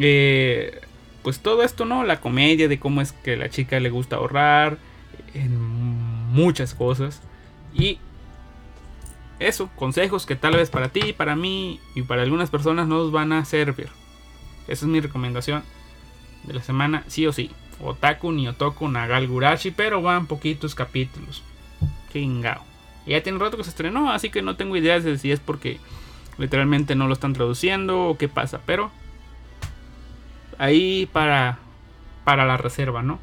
[0.00, 0.80] eh,
[1.22, 2.02] pues todo esto, ¿no?
[2.02, 4.78] La comedia de cómo es que la chica le gusta ahorrar
[5.34, 7.22] en muchas cosas.
[7.72, 8.00] Y
[9.38, 13.32] eso, consejos que tal vez para ti, para mí y para algunas personas nos van
[13.32, 13.88] a servir.
[14.66, 15.62] Esa es mi recomendación
[16.42, 17.52] de la semana, sí o sí.
[17.80, 21.44] Otaku ni Otoku Nagal Gurashi, pero van poquitos capítulos.
[22.14, 22.62] Chingao.
[23.06, 25.80] ya tiene rato que se estrenó, así que no tengo ideas de si es porque
[26.38, 28.92] literalmente no lo están traduciendo o qué pasa, pero
[30.58, 31.58] ahí para
[32.24, 33.18] para la reserva, ¿no?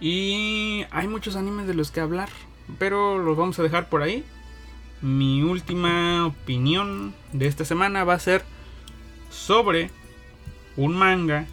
[0.00, 2.28] Y hay muchos animes de los que hablar,
[2.78, 4.24] pero los vamos a dejar por ahí.
[5.00, 8.44] Mi última opinión de esta semana va a ser
[9.30, 9.90] sobre
[10.76, 11.46] un manga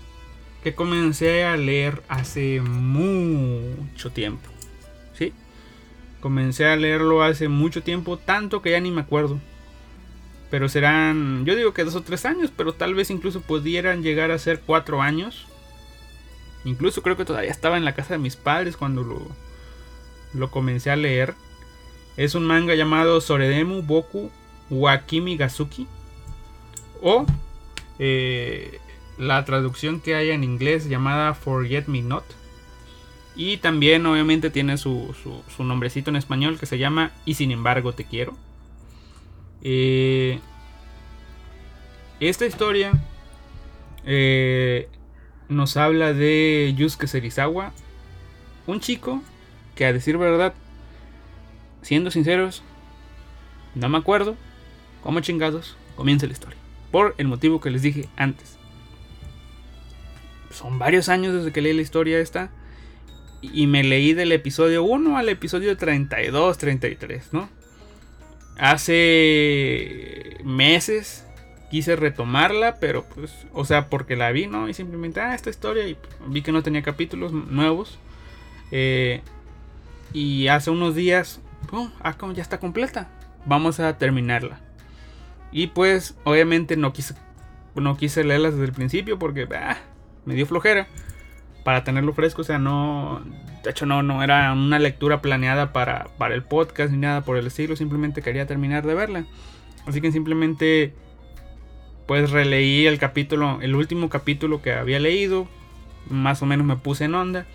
[0.63, 4.56] que comencé a leer hace mucho tiempo.
[6.21, 9.39] Comencé a leerlo hace mucho tiempo, tanto que ya ni me acuerdo.
[10.49, 14.31] Pero serán, yo digo que dos o tres años, pero tal vez incluso pudieran llegar
[14.31, 15.45] a ser cuatro años.
[16.63, 19.21] Incluso creo que todavía estaba en la casa de mis padres cuando lo,
[20.33, 21.35] lo comencé a leer.
[22.15, 24.31] Es un manga llamado Soredemu Boku
[24.69, 25.87] Wakimi Gazuki.
[27.01, 27.25] O
[27.99, 28.79] eh,
[29.17, 32.25] la traducción que hay en inglés llamada Forget Me Not.
[33.37, 35.15] Y también obviamente tiene su,
[35.55, 38.35] su, nombrecito en español que se llama Y sin embargo te quiero.
[39.61, 40.39] Eh,
[42.19, 42.93] esta historia
[44.05, 44.89] eh,
[45.49, 47.73] nos habla de Yusuke Serizawa,
[48.65, 49.21] un chico
[49.75, 50.55] que a decir verdad,
[51.83, 52.63] siendo sinceros,
[53.75, 54.35] no me acuerdo
[55.03, 56.57] cómo chingados comienza la historia.
[56.91, 58.57] Por el motivo que les dije antes.
[60.49, 62.49] Son varios años desde que leí la historia esta.
[63.41, 67.49] Y me leí del episodio 1 al episodio 32, 33, ¿no?
[68.57, 71.23] Hace meses
[71.69, 74.69] quise retomarla, pero pues, o sea, porque la vi, ¿no?
[74.69, 77.99] Y simplemente, ah, esta historia, y vi que no tenía capítulos nuevos.
[78.71, 79.21] Eh,
[80.13, 81.41] y hace unos días.
[82.01, 83.09] Ah, ya está completa.
[83.45, 84.59] Vamos a terminarla.
[85.51, 87.15] Y pues, obviamente no quise,
[87.75, 89.77] no quise leerlas desde el principio porque ah,
[90.25, 90.87] me dio flojera
[91.67, 92.43] para tenerlo fresco.
[92.43, 93.21] O sea, no.
[93.61, 97.35] De hecho, no, no era una lectura planeada para, para el podcast ni nada por
[97.35, 97.75] el estilo.
[97.75, 99.25] Simplemente quería terminar de verla.
[99.85, 100.93] Así que simplemente.
[102.05, 105.49] Pues releí el capítulo, el último capítulo que había leído.
[106.09, 107.45] Más o menos me puse en onda.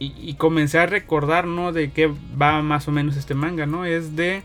[0.00, 1.70] Y, comencé a recordar, ¿no?
[1.70, 3.84] De qué va más o menos este manga, ¿no?
[3.84, 4.42] Es de.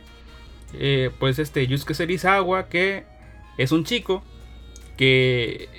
[0.73, 3.03] Eh, pues este Yusuke Serizawa, que
[3.57, 4.23] es un chico
[4.95, 5.69] que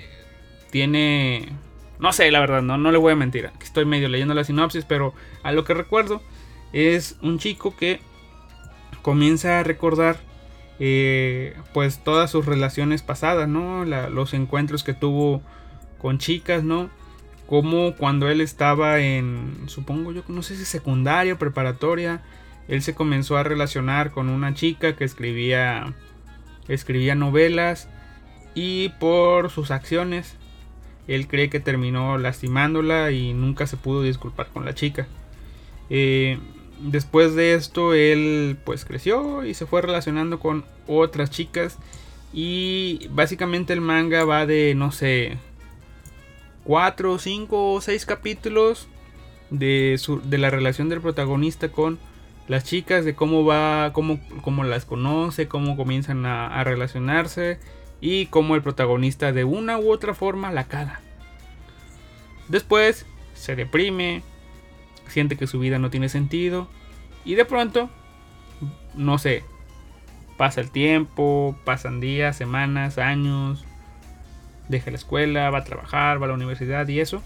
[0.71, 1.53] tiene
[1.99, 3.49] no sé, la verdad, no, no le voy a mentir.
[3.61, 6.21] Estoy medio leyendo la sinopsis, pero a lo que recuerdo
[6.73, 7.99] es un chico que
[9.01, 10.17] comienza a recordar
[10.79, 13.85] eh, pues todas sus relaciones pasadas, ¿no?
[13.85, 15.41] los encuentros que tuvo
[15.99, 16.89] con chicas, ¿no?
[17.47, 22.23] Como cuando él estaba en, supongo yo, no sé si secundaria o preparatoria,
[22.67, 25.93] él se comenzó a relacionar con una chica que escribía,
[26.67, 27.87] escribía novelas
[28.55, 30.35] y por sus acciones
[31.07, 35.07] él cree que terminó lastimándola y nunca se pudo disculpar con la chica.
[35.89, 36.39] Eh,
[36.79, 41.77] después de esto, él pues creció y se fue relacionando con otras chicas.
[42.33, 45.37] Y básicamente el manga va de, no sé,
[46.65, 48.87] 4, 5 o 6 capítulos
[49.51, 51.99] de, de la relación del protagonista con
[52.47, 57.59] las chicas, de cómo va, cómo, cómo las conoce, cómo comienzan a relacionarse
[58.05, 61.01] y cómo el protagonista de una u otra forma la caga.
[62.49, 64.21] Después se deprime,
[65.07, 66.67] siente que su vida no tiene sentido
[67.25, 67.89] y de pronto,
[68.93, 69.43] no sé,
[70.37, 73.65] pasa el tiempo, pasan días, semanas, años,
[74.69, 77.23] deja la escuela, va a trabajar, va a la universidad y eso.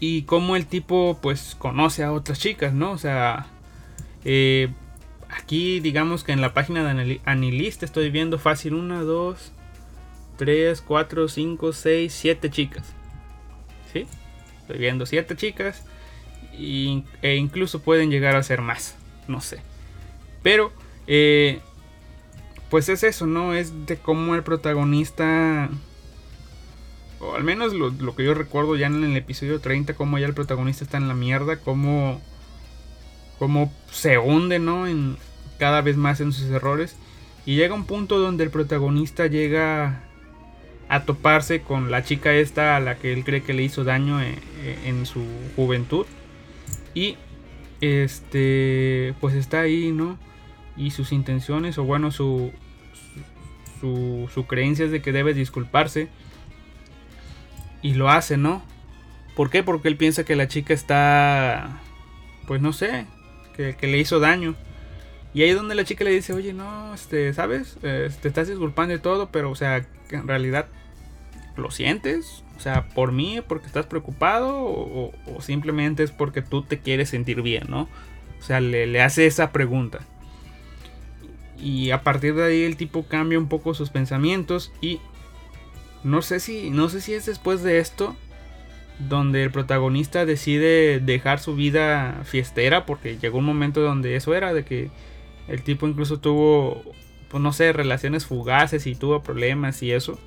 [0.00, 2.90] Y cómo el tipo pues conoce a otras chicas, ¿no?
[2.90, 3.46] O sea,
[4.22, 4.68] eh,
[5.30, 9.52] aquí digamos que en la página de Anilist estoy viendo fácil 1, 2,
[10.36, 12.84] 3, 4, 5, 6, 7 chicas.
[13.92, 14.06] ¿Sí?
[14.60, 15.84] Estoy viendo 7 chicas.
[16.52, 18.96] e incluso pueden llegar a ser más.
[19.28, 19.60] No sé.
[20.42, 20.72] Pero,
[21.06, 21.60] eh,
[22.70, 23.54] pues es eso, ¿no?
[23.54, 25.68] Es de cómo el protagonista...
[27.18, 30.26] O al menos lo, lo, que yo recuerdo ya en el episodio 30, cómo ya
[30.26, 32.20] el protagonista está en la mierda, cómo,
[33.38, 34.86] cómo se hunde, ¿no?
[34.86, 35.16] En,
[35.58, 36.96] cada vez más en sus errores.
[37.44, 40.02] Y llega un punto donde el protagonista llega
[40.88, 44.20] a toparse con la chica esta a la que él cree que le hizo daño
[44.20, 44.36] en,
[44.84, 45.24] en su
[45.54, 46.06] juventud.
[46.94, 47.16] Y
[47.80, 50.18] este, pues está ahí, ¿no?
[50.76, 52.52] Y sus intenciones, o bueno, su,
[53.80, 56.08] su, su creencia es de que debe disculparse.
[57.82, 58.62] Y lo hace, ¿no?
[59.36, 59.62] ¿Por qué?
[59.62, 61.80] Porque él piensa que la chica está,
[62.46, 63.06] pues no sé,
[63.56, 64.54] que, le hizo daño.
[65.34, 67.76] Y ahí es donde la chica le dice, oye, no, este, ¿sabes?
[67.80, 70.66] te estás disculpando de todo, pero, o sea, en realidad
[71.56, 72.42] lo sientes.
[72.56, 77.42] O sea, por mí, porque estás preocupado, o, simplemente es porque tú te quieres sentir
[77.42, 77.88] bien, ¿no?
[78.40, 80.00] O sea, le, le, hace esa pregunta.
[81.58, 85.00] Y a partir de ahí el tipo cambia un poco sus pensamientos y
[86.04, 88.16] no sé si, no sé si es después de esto
[88.98, 94.54] donde el protagonista decide dejar su vida fiestera porque llegó un momento donde eso era
[94.54, 94.90] de que
[95.48, 96.82] el tipo incluso tuvo
[97.28, 100.18] pues no sé relaciones fugaces y tuvo problemas y eso.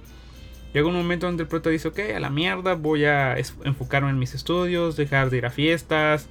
[0.74, 4.20] Llegó un momento donde el prota dice ok a la mierda voy a enfocarme en
[4.20, 6.30] mis estudios dejar de ir a fiestas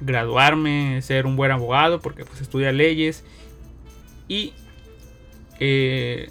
[0.00, 3.24] graduarme ser un buen abogado porque pues estudia leyes
[4.28, 4.52] y
[5.58, 6.30] eh,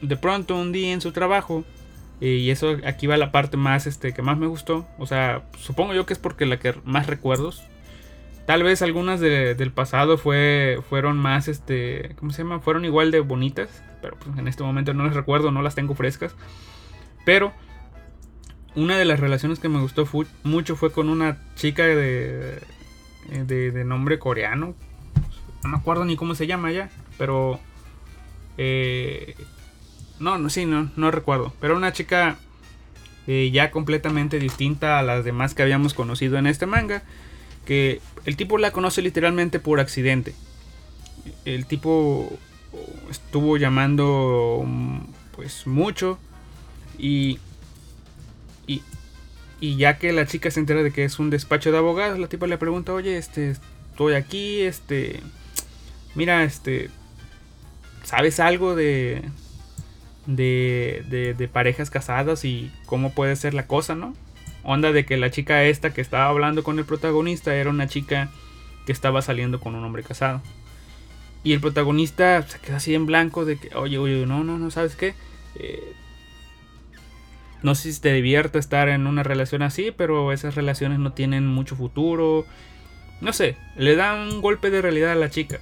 [0.00, 1.64] de pronto un día en su trabajo
[2.20, 4.86] y eso aquí va la parte más este que más me gustó.
[4.98, 7.64] O sea, supongo yo que es porque la que más recuerdos.
[8.46, 12.60] Tal vez algunas del pasado fue, fueron más, este, ¿cómo se llama?
[12.60, 15.96] Fueron igual de bonitas, pero pues, en este momento no las recuerdo, no las tengo
[15.96, 16.36] frescas.
[17.24, 17.52] Pero
[18.76, 20.08] una de las relaciones que me gustó
[20.44, 22.60] mucho fue con una chica de,
[23.30, 24.76] de, de, nombre coreano.
[25.64, 26.88] No me acuerdo ni cómo se llama ya,
[27.18, 27.58] pero
[28.58, 29.34] eh,
[30.18, 31.52] no, no, sí, no, no recuerdo.
[31.60, 32.38] Pero una chica
[33.26, 37.02] eh, ya completamente distinta a las demás que habíamos conocido en este manga.
[37.64, 40.34] Que el tipo la conoce literalmente por accidente.
[41.44, 42.38] El tipo
[43.10, 44.64] estuvo llamando
[45.34, 46.18] pues mucho.
[46.98, 47.38] Y,
[48.66, 48.82] y,
[49.60, 52.28] y ya que la chica se entera de que es un despacho de abogados, la
[52.28, 53.50] tipa le pregunta, oye, este,
[53.90, 55.20] estoy aquí, este,
[56.14, 56.88] mira, este,
[58.02, 59.22] ¿sabes algo de,
[60.26, 64.14] de, de, parejas casadas y cómo puede ser la cosa, ¿no?
[64.64, 68.30] Onda de que la chica esta que estaba hablando con el protagonista era una chica
[68.84, 70.42] que estaba saliendo con un hombre casado.
[71.44, 74.70] Y el protagonista se queda así en blanco de que, oye, oye, no, no, no,
[74.72, 75.14] ¿sabes qué?
[75.54, 75.92] Eh,
[77.62, 81.46] no sé si te divierta estar en una relación así, pero esas relaciones no tienen
[81.46, 82.44] mucho futuro.
[83.20, 85.60] No sé, le da un golpe de realidad a la chica.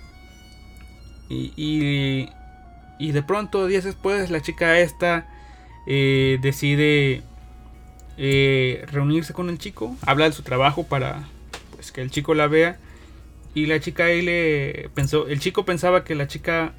[1.29, 2.31] y, y
[2.99, 5.27] de pronto, días después, la chica esta
[5.87, 7.23] eh, decide
[8.17, 11.25] eh, reunirse con el chico, habla de su trabajo para
[11.73, 12.79] pues, que el chico la vea.
[13.57, 16.73] Y la chica ahí le pensó, el chico pensaba que la chica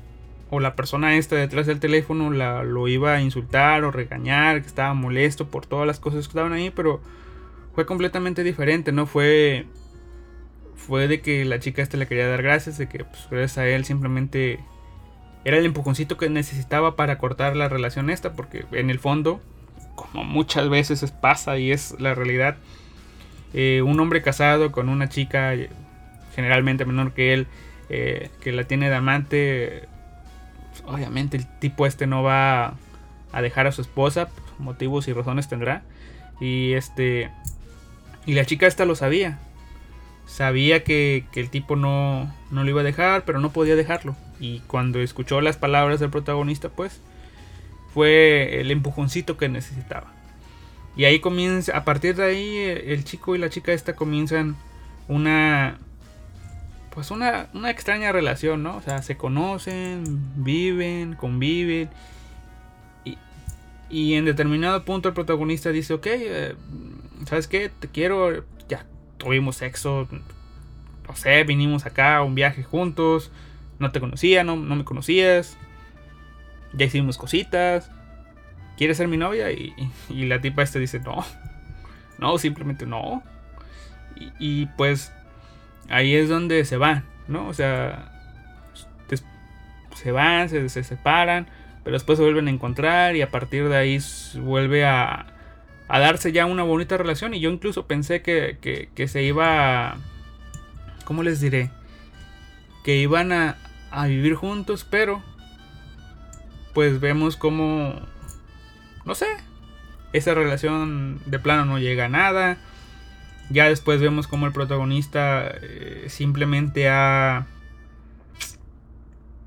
[0.50, 4.68] o la persona esta detrás del teléfono la, lo iba a insultar o regañar, que
[4.68, 7.02] estaba molesto por todas las cosas que estaban ahí, pero
[7.74, 9.06] fue completamente diferente, ¿no?
[9.06, 9.66] Fue
[10.76, 13.68] fue de que la chica esta le quería dar gracias, de que pues, gracias a
[13.68, 14.60] él simplemente
[15.46, 19.40] era el empujoncito que necesitaba para cortar la relación esta, porque en el fondo,
[19.94, 22.58] como muchas veces pasa y es la realidad,
[23.54, 25.54] eh, un hombre casado con una chica
[26.36, 27.48] generalmente menor que él,
[27.90, 29.88] eh, que la tiene de amante,
[30.88, 32.74] obviamente el tipo este no va
[33.32, 35.84] a dejar a su esposa, motivos y razones tendrá,
[36.42, 37.30] y este,
[38.26, 39.38] y la chica esta lo sabía,
[40.26, 44.16] sabía que, que el tipo no, no lo iba a dejar, pero no podía dejarlo.
[44.40, 47.02] Y cuando escuchó las palabras del protagonista, pues
[47.94, 50.12] fue el empujoncito que necesitaba.
[50.98, 54.56] Y ahí comienza, a partir de ahí, el chico y la chica esta comienzan
[55.08, 55.78] una,
[56.92, 58.78] pues una, una extraña relación, ¿no?
[58.78, 60.04] O sea, se conocen,
[60.44, 61.90] viven, conviven.
[63.04, 63.18] Y,
[63.90, 66.56] y en determinado punto el protagonista dice, ok, eh,
[67.26, 67.70] ¿sabes qué?
[67.70, 68.86] Te quiero, ya
[69.18, 70.08] tuvimos sexo,
[71.08, 73.32] no sé, vinimos acá un viaje juntos
[73.80, 75.58] no te conocía, no, no me conocías.
[76.74, 77.92] Ya hicimos cositas.
[78.78, 79.52] ¿Quieres ser mi novia?
[79.52, 79.74] Y,
[80.10, 81.26] la tipa este dice, no.
[82.18, 83.24] No, simplemente no.
[84.40, 85.12] Y, pues
[85.90, 87.48] ahí es donde se van, ¿no?
[87.48, 88.12] O sea,
[89.96, 91.48] se van, se, separan,
[91.84, 93.98] pero después se vuelven a encontrar y a partir de ahí
[94.36, 95.26] vuelve a,
[95.88, 97.34] a darse ya una bonita relación.
[97.34, 99.90] Y yo incluso pensé que, que, que se iba...
[99.90, 99.98] A,
[101.06, 101.70] ¿Cómo les diré?
[102.84, 103.58] Que iban a,
[104.02, 105.24] a vivir juntos, pero
[106.74, 107.96] pues vemos como,
[109.06, 109.28] no sé,
[110.14, 112.58] esa relación de plano no llega a nada.
[113.50, 117.46] Ya después vemos como el protagonista eh, simplemente ha...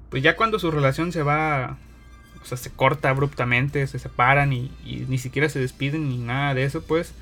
[0.09, 1.77] Pues ya cuando su relación se va...
[2.41, 6.55] O sea, se corta abruptamente, se separan y, y ni siquiera se despiden ni nada
[6.55, 7.13] de eso, pues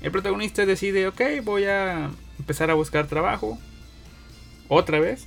[0.00, 3.58] el protagonista decide, ok, voy a empezar a buscar trabajo.
[4.68, 5.26] Otra vez.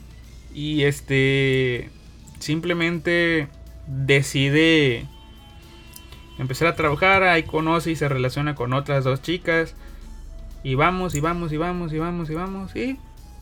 [0.54, 1.89] Y este
[2.39, 3.47] simplemente
[3.88, 5.06] decide
[6.38, 9.76] empezar a trabajar, ahí conoce y se relaciona con otras dos chicas.
[10.64, 12.76] Y vamos, y vamos, y vamos, y vamos, y vamos.
[12.76, 12.97] Y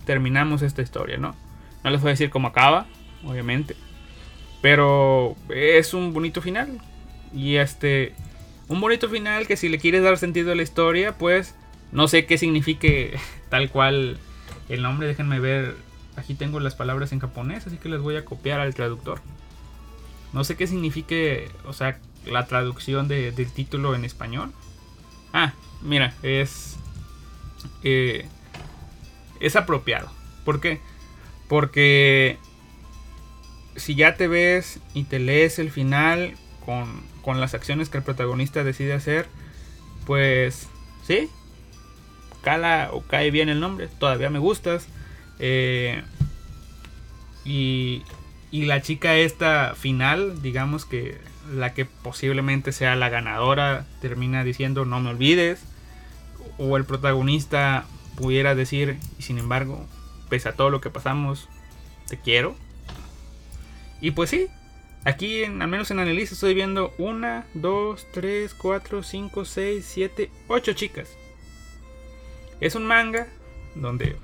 [0.06, 1.36] terminamos esta historia, ¿no?
[1.84, 2.88] No les voy a decir cómo acaba,
[3.24, 3.76] obviamente.
[4.62, 6.80] Pero es un bonito final.
[7.34, 8.14] Y este...
[8.68, 11.56] Un bonito final que si le quieres dar sentido a la historia, pues
[11.92, 13.18] no sé qué signifique
[13.50, 14.20] tal cual
[14.68, 15.08] el nombre.
[15.08, 15.76] Déjenme ver
[16.20, 19.22] Aquí tengo las palabras en japonés, así que les voy a copiar al traductor.
[20.34, 24.52] No sé qué signifique, o sea, la traducción del título en español.
[25.34, 26.76] Ah, mira, es...
[27.84, 28.28] Eh,
[29.40, 30.12] es apropiado.
[30.44, 30.82] ¿Por qué?
[31.48, 32.38] Porque
[33.76, 38.04] si ya te ves y te lees el final con, con las acciones que el
[38.04, 39.28] protagonista decide hacer,
[40.06, 40.68] pues
[41.04, 41.30] sí,
[42.42, 44.88] cala o cae bien el nombre, todavía me gustas.
[45.40, 46.04] Eh,
[47.46, 48.04] y,
[48.52, 51.18] y la chica esta final, digamos que
[51.54, 55.64] la que posiblemente sea la ganadora, termina diciendo no me olvides.
[56.58, 57.86] O el protagonista
[58.18, 59.86] pudiera decir, y sin embargo,
[60.30, 61.48] pese a todo lo que pasamos,
[62.08, 62.56] te quiero.
[64.02, 64.48] Y pues sí,
[65.06, 70.30] aquí en, al menos en Annalise estoy viendo una, dos, tres, cuatro, cinco, seis, siete,
[70.48, 71.10] ocho chicas.
[72.60, 73.28] Es un manga
[73.76, 74.18] donde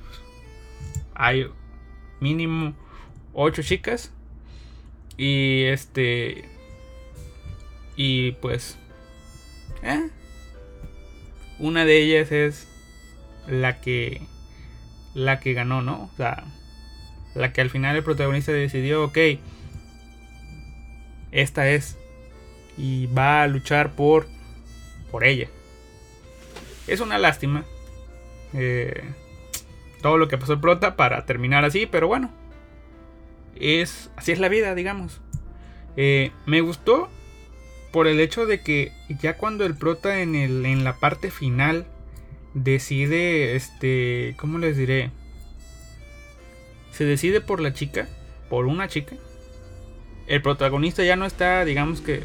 [1.15, 1.47] hay
[2.19, 2.73] mínimo
[3.33, 4.11] ocho chicas.
[5.17, 6.45] Y este.
[7.95, 8.77] Y pues.
[9.83, 10.09] ¿eh?
[11.59, 12.67] Una de ellas es
[13.47, 14.21] la que.
[15.13, 16.09] La que ganó, ¿no?
[16.13, 16.43] O sea.
[17.33, 19.17] La que al final el protagonista decidió, ok.
[21.31, 21.97] Esta es.
[22.77, 24.27] Y va a luchar por.
[25.11, 25.47] Por ella.
[26.87, 27.65] Es una lástima
[28.57, 29.03] eh,
[30.05, 32.29] todo lo que pasó el prota para terminar así, pero bueno.
[33.55, 35.19] Es, así es la vida, digamos.
[35.97, 37.09] Eh, me gustó
[37.91, 41.87] por el hecho de que ya cuando el prota en, el, en la parte final
[42.53, 45.09] decide, este, ¿cómo les diré?
[46.91, 48.07] Se decide por la chica,
[48.47, 49.15] por una chica.
[50.27, 52.21] El protagonista ya no está, digamos que,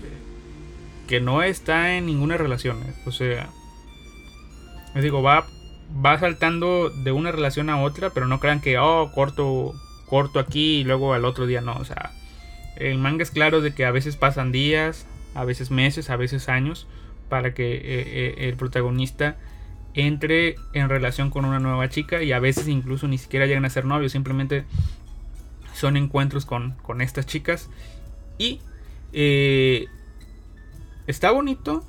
[1.08, 2.78] que no está en ninguna relación.
[3.06, 3.48] O sea,
[4.94, 5.46] les digo, va
[6.04, 9.74] va saltando de una relación a otra, pero no crean que, oh, corto,
[10.06, 11.74] corto aquí y luego al otro día no.
[11.76, 12.12] O sea,
[12.76, 16.48] el manga es claro de que a veces pasan días, a veces meses, a veces
[16.48, 16.86] años,
[17.28, 19.36] para que eh, eh, el protagonista
[19.94, 23.70] entre en relación con una nueva chica y a veces incluso ni siquiera llegan a
[23.70, 24.64] ser novios, simplemente
[25.74, 27.68] son encuentros con, con estas chicas.
[28.38, 28.60] Y
[29.12, 29.86] eh,
[31.06, 31.84] está bonito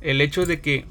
[0.00, 0.86] el hecho de que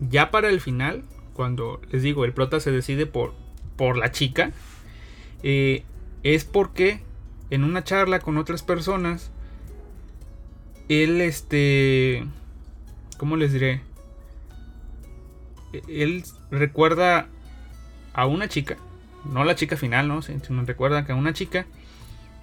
[0.00, 3.34] ya para el final, cuando les digo, el prota se decide por,
[3.76, 4.52] por la chica,
[5.42, 5.84] eh,
[6.22, 7.00] es porque
[7.50, 9.30] en una charla con otras personas,
[10.88, 12.26] él, este,
[13.18, 13.82] ¿cómo les diré?
[15.88, 17.28] Él recuerda
[18.12, 18.76] a una chica,
[19.30, 20.22] no la chica final, ¿no?
[20.22, 21.66] Sino recuerda que a una chica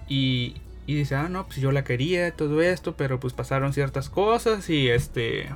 [0.08, 0.54] y,
[0.86, 4.70] y dice, ah, no, pues yo la quería, todo esto, pero pues pasaron ciertas cosas
[4.70, 5.48] y este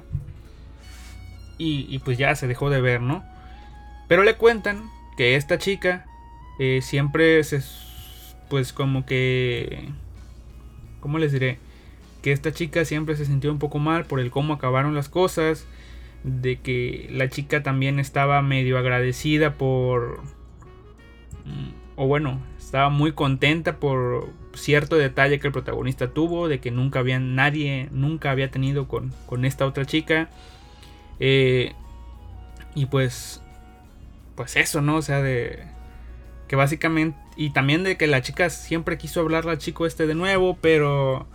[1.63, 3.25] y, pues ya se dejó de ver, ¿no?
[4.09, 6.07] Pero le cuentan que esta chica
[6.59, 7.63] eh, siempre se...
[8.49, 9.89] Pues como que...
[11.01, 11.59] ¿Cómo les diré?
[12.21, 15.67] Que esta chica siempre se sintió un poco mal por el cómo acabaron las cosas.
[16.25, 20.21] De que la chica también estaba medio agradecida por...
[21.45, 26.49] Mm, o bueno, estaba muy contenta por cierto detalle que el protagonista tuvo.
[26.49, 30.29] De que nunca había nadie, nunca había tenido con, con esta otra chica.
[31.25, 31.73] Eh,
[32.75, 33.41] y pues,
[34.35, 34.97] pues eso, ¿no?
[34.97, 35.63] O sea, de
[36.49, 40.17] que básicamente, y también de que la chica siempre quiso hablarle al chico este de
[40.17, 41.29] nuevo, pero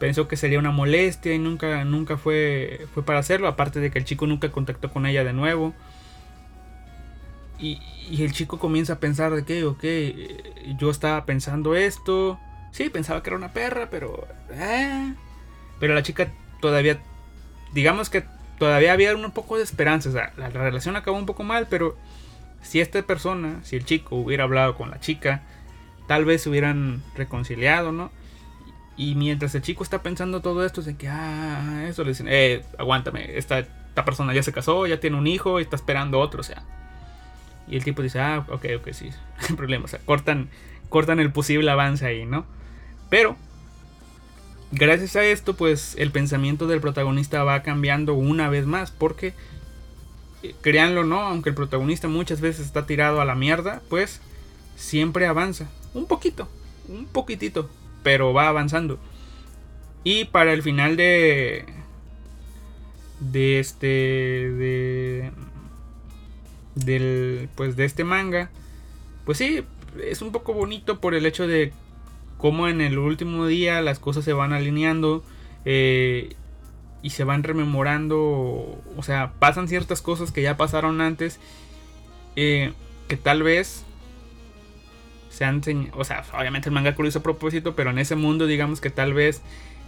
[0.00, 4.00] pensó que sería una molestia y nunca, nunca fue, fue para hacerlo, aparte de que
[4.00, 5.74] el chico nunca contactó con ella de nuevo.
[7.60, 7.78] Y,
[8.10, 9.84] y el chico comienza a pensar de que, ok,
[10.76, 12.40] yo estaba pensando esto.
[12.72, 14.26] Sí, pensaba que era una perra, pero...
[14.50, 15.14] Eh.
[15.78, 17.00] Pero la chica todavía,
[17.72, 18.24] digamos que
[18.60, 20.10] todavía había un poco de esperanza.
[20.10, 21.96] O sea, la, relación acabó un poco mal, pero
[22.62, 25.42] si esta persona, si el chico hubiera hablado con la chica,
[26.06, 28.12] tal vez se hubieran reconciliado, ¿no?
[28.96, 32.62] Y mientras el chico está pensando todo esto, de que, ah, eso le dicen, eh,
[32.78, 36.40] aguántame, esta, esta persona ya se casó, ya tiene un hijo y está esperando otro,
[36.40, 36.62] o sea.
[37.66, 39.08] Y el tipo dice, ah, ok, ok, sí,
[39.40, 40.50] no hay problema, o sea, cortan,
[40.90, 42.44] cortan el posible avance ahí, ¿no?
[43.08, 43.36] Pero
[44.72, 49.34] gracias a esto, pues el pensamiento del protagonista va cambiando una vez más, porque,
[50.42, 54.20] eh, créanlo no, aunque el protagonista muchas veces está tirado a la mierda, pues
[54.76, 56.48] siempre avanza, un poquito,
[56.88, 57.68] un poquitito,
[58.02, 58.98] pero va avanzando.
[60.04, 61.66] Y para el final de,
[63.20, 65.30] de este, de,
[66.74, 68.50] del, pues de este manga,
[69.26, 69.62] pues sí,
[70.02, 71.72] es un poco bonito por el hecho de
[72.40, 75.22] cómo en el último día las cosas se van alineando
[75.64, 76.34] eh,
[77.02, 78.18] y se van rememorando,
[78.96, 81.40] o sea, pasan ciertas cosas que ya pasaron antes,
[82.36, 82.72] eh,
[83.08, 83.84] que tal vez
[85.30, 85.62] se han,
[85.94, 88.90] o sea, obviamente el manga lo hizo a propósito, pero en ese mundo digamos que
[88.90, 89.42] tal vez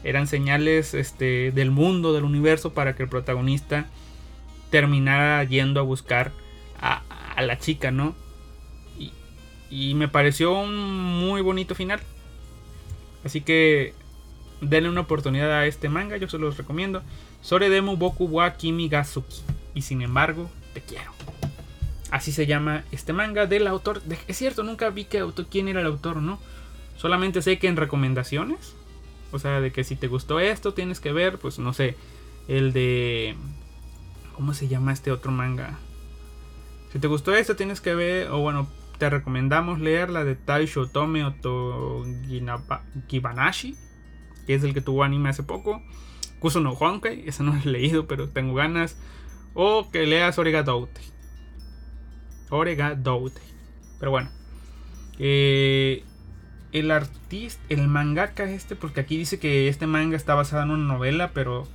[0.05, 3.87] eran señales este, del mundo, del universo, para que el protagonista
[4.71, 6.33] terminara yendo a buscar
[6.81, 7.03] a,
[7.41, 8.15] la chica, ¿no?
[9.71, 10.77] Y, me pareció un
[11.27, 12.01] muy bonito final.
[13.25, 13.95] Así que
[14.61, 17.03] denle una oportunidad a este manga, yo se los recomiendo.
[17.41, 19.41] Soredemu Boku wa Kimi Gazuki.
[19.75, 21.13] Y sin embargo, te quiero.
[22.11, 24.03] Así se llama este manga del autor.
[24.29, 26.39] Es cierto, nunca vi que autor, quién era el autor, ¿no?
[26.97, 28.75] Solamente sé que en recomendaciones
[29.33, 31.97] o sea, de que si te gustó esto, tienes que ver, pues no sé,
[32.49, 33.35] el de...
[34.37, 35.79] ¿Cómo se llama este otro manga?
[36.93, 38.69] Si te gustó esto, tienes que ver, o bueno,
[39.03, 42.05] te recomendamos leer la de Taisho Tome Oto
[43.09, 43.77] Kibanashi,
[44.47, 45.83] que es el que tuvo anime hace poco.
[46.39, 48.97] Kuso no Honkai, ese no lo he leído, pero tengo ganas.
[49.55, 51.01] O que leas Orega Doute.
[52.49, 53.41] Doute.
[53.99, 54.31] Pero bueno.
[55.19, 56.05] Eh,
[56.71, 60.95] el artista, el mangaka este, porque aquí dice que este manga está basado en una
[60.95, 61.67] novela, pero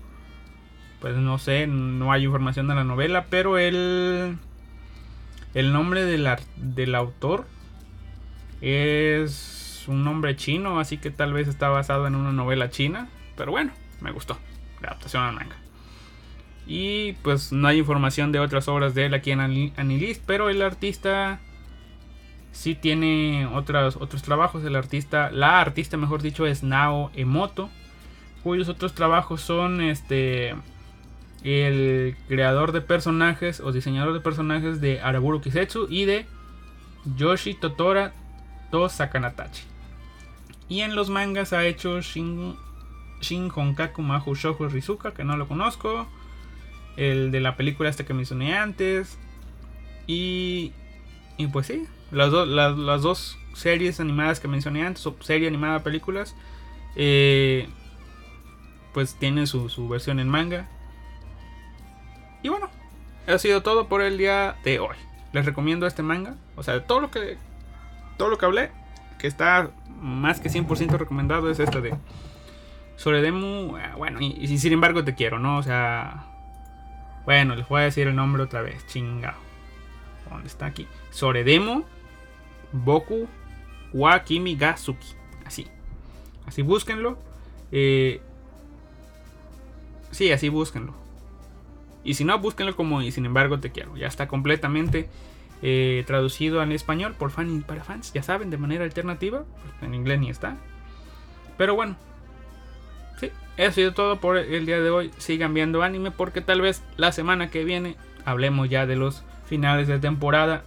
[1.02, 4.38] pues no sé, no hay información de la novela, pero el
[5.54, 6.28] el nombre del,
[6.58, 7.46] del autor
[8.62, 13.52] es un nombre chino, así que tal vez está basado en una novela china, pero
[13.52, 13.72] bueno,
[14.02, 14.38] me gustó
[14.82, 15.56] la adaptación al manga.
[16.66, 20.62] Y pues no hay información de otras obras de él aquí en Anilist, pero el
[20.62, 21.40] artista
[22.52, 24.66] sí tiene otros, otros trabajos.
[24.66, 27.70] El artista, la artista mejor dicho, es Nao Emoto.
[28.44, 30.56] Cuyos otros trabajos son este
[31.44, 36.26] el creador de personajes o diseñador de personajes de Araburu Kisetsu y de
[37.16, 38.14] Yoshi Totora
[38.72, 39.64] to Sakanatachi.
[40.70, 42.56] Y en los mangas ha hecho Shin,
[43.22, 46.08] Shin Honkaku Mahu Shoujo Rizuka, que no lo conozco.
[46.98, 49.18] El de la película este que mencioné antes.
[50.08, 50.74] Y,
[51.38, 56.36] y pues sí, las, las, dos series animadas que mencioné antes, o serie animada películas,
[56.96, 57.68] eh,
[58.94, 60.70] pues tienen su, versión en manga.
[62.44, 62.70] Y bueno,
[63.28, 64.96] ha sido todo por el día de hoy.
[65.34, 66.36] Les recomiendo este manga.
[66.56, 67.38] O sea, todo lo que
[68.18, 68.72] todo lo que hablé,
[69.20, 69.70] que está
[70.00, 71.94] más que 100% recomendado, es este de
[72.96, 73.78] Soredemu.
[73.78, 75.58] Eh, bueno, y, sin embargo te quiero, ¿no?
[75.58, 76.26] O sea,
[77.26, 78.86] bueno, les voy a decir el nombre otra vez.
[78.88, 79.36] Chingao.
[80.30, 80.88] ¿Dónde está aquí?
[81.12, 81.86] Soredemo
[82.72, 83.28] Boku
[83.94, 84.58] wa Kimi.
[85.46, 85.68] Así.
[86.46, 87.18] Así búsquenlo.
[87.72, 88.22] Eh,
[90.12, 91.07] sí, así búsquenlo.
[92.08, 93.98] Y si no, búsquenlo como y sin embargo te quiero.
[93.98, 95.10] Ya está completamente
[95.62, 98.14] eh, traducido al español por fan y para fans.
[98.14, 99.44] Ya saben, de manera alternativa.
[99.82, 100.56] En inglés ni está.
[101.58, 101.98] Pero bueno.
[103.20, 105.12] Sí, eso ha todo por el día de hoy.
[105.18, 109.90] Sigan viendo anime porque tal vez la semana que viene hablemos ya de los finales
[109.90, 110.64] de temporada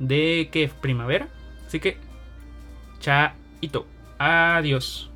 [0.00, 1.28] de que primavera.
[1.64, 1.96] Así que,
[2.98, 3.86] chaito.
[4.18, 5.12] Adiós.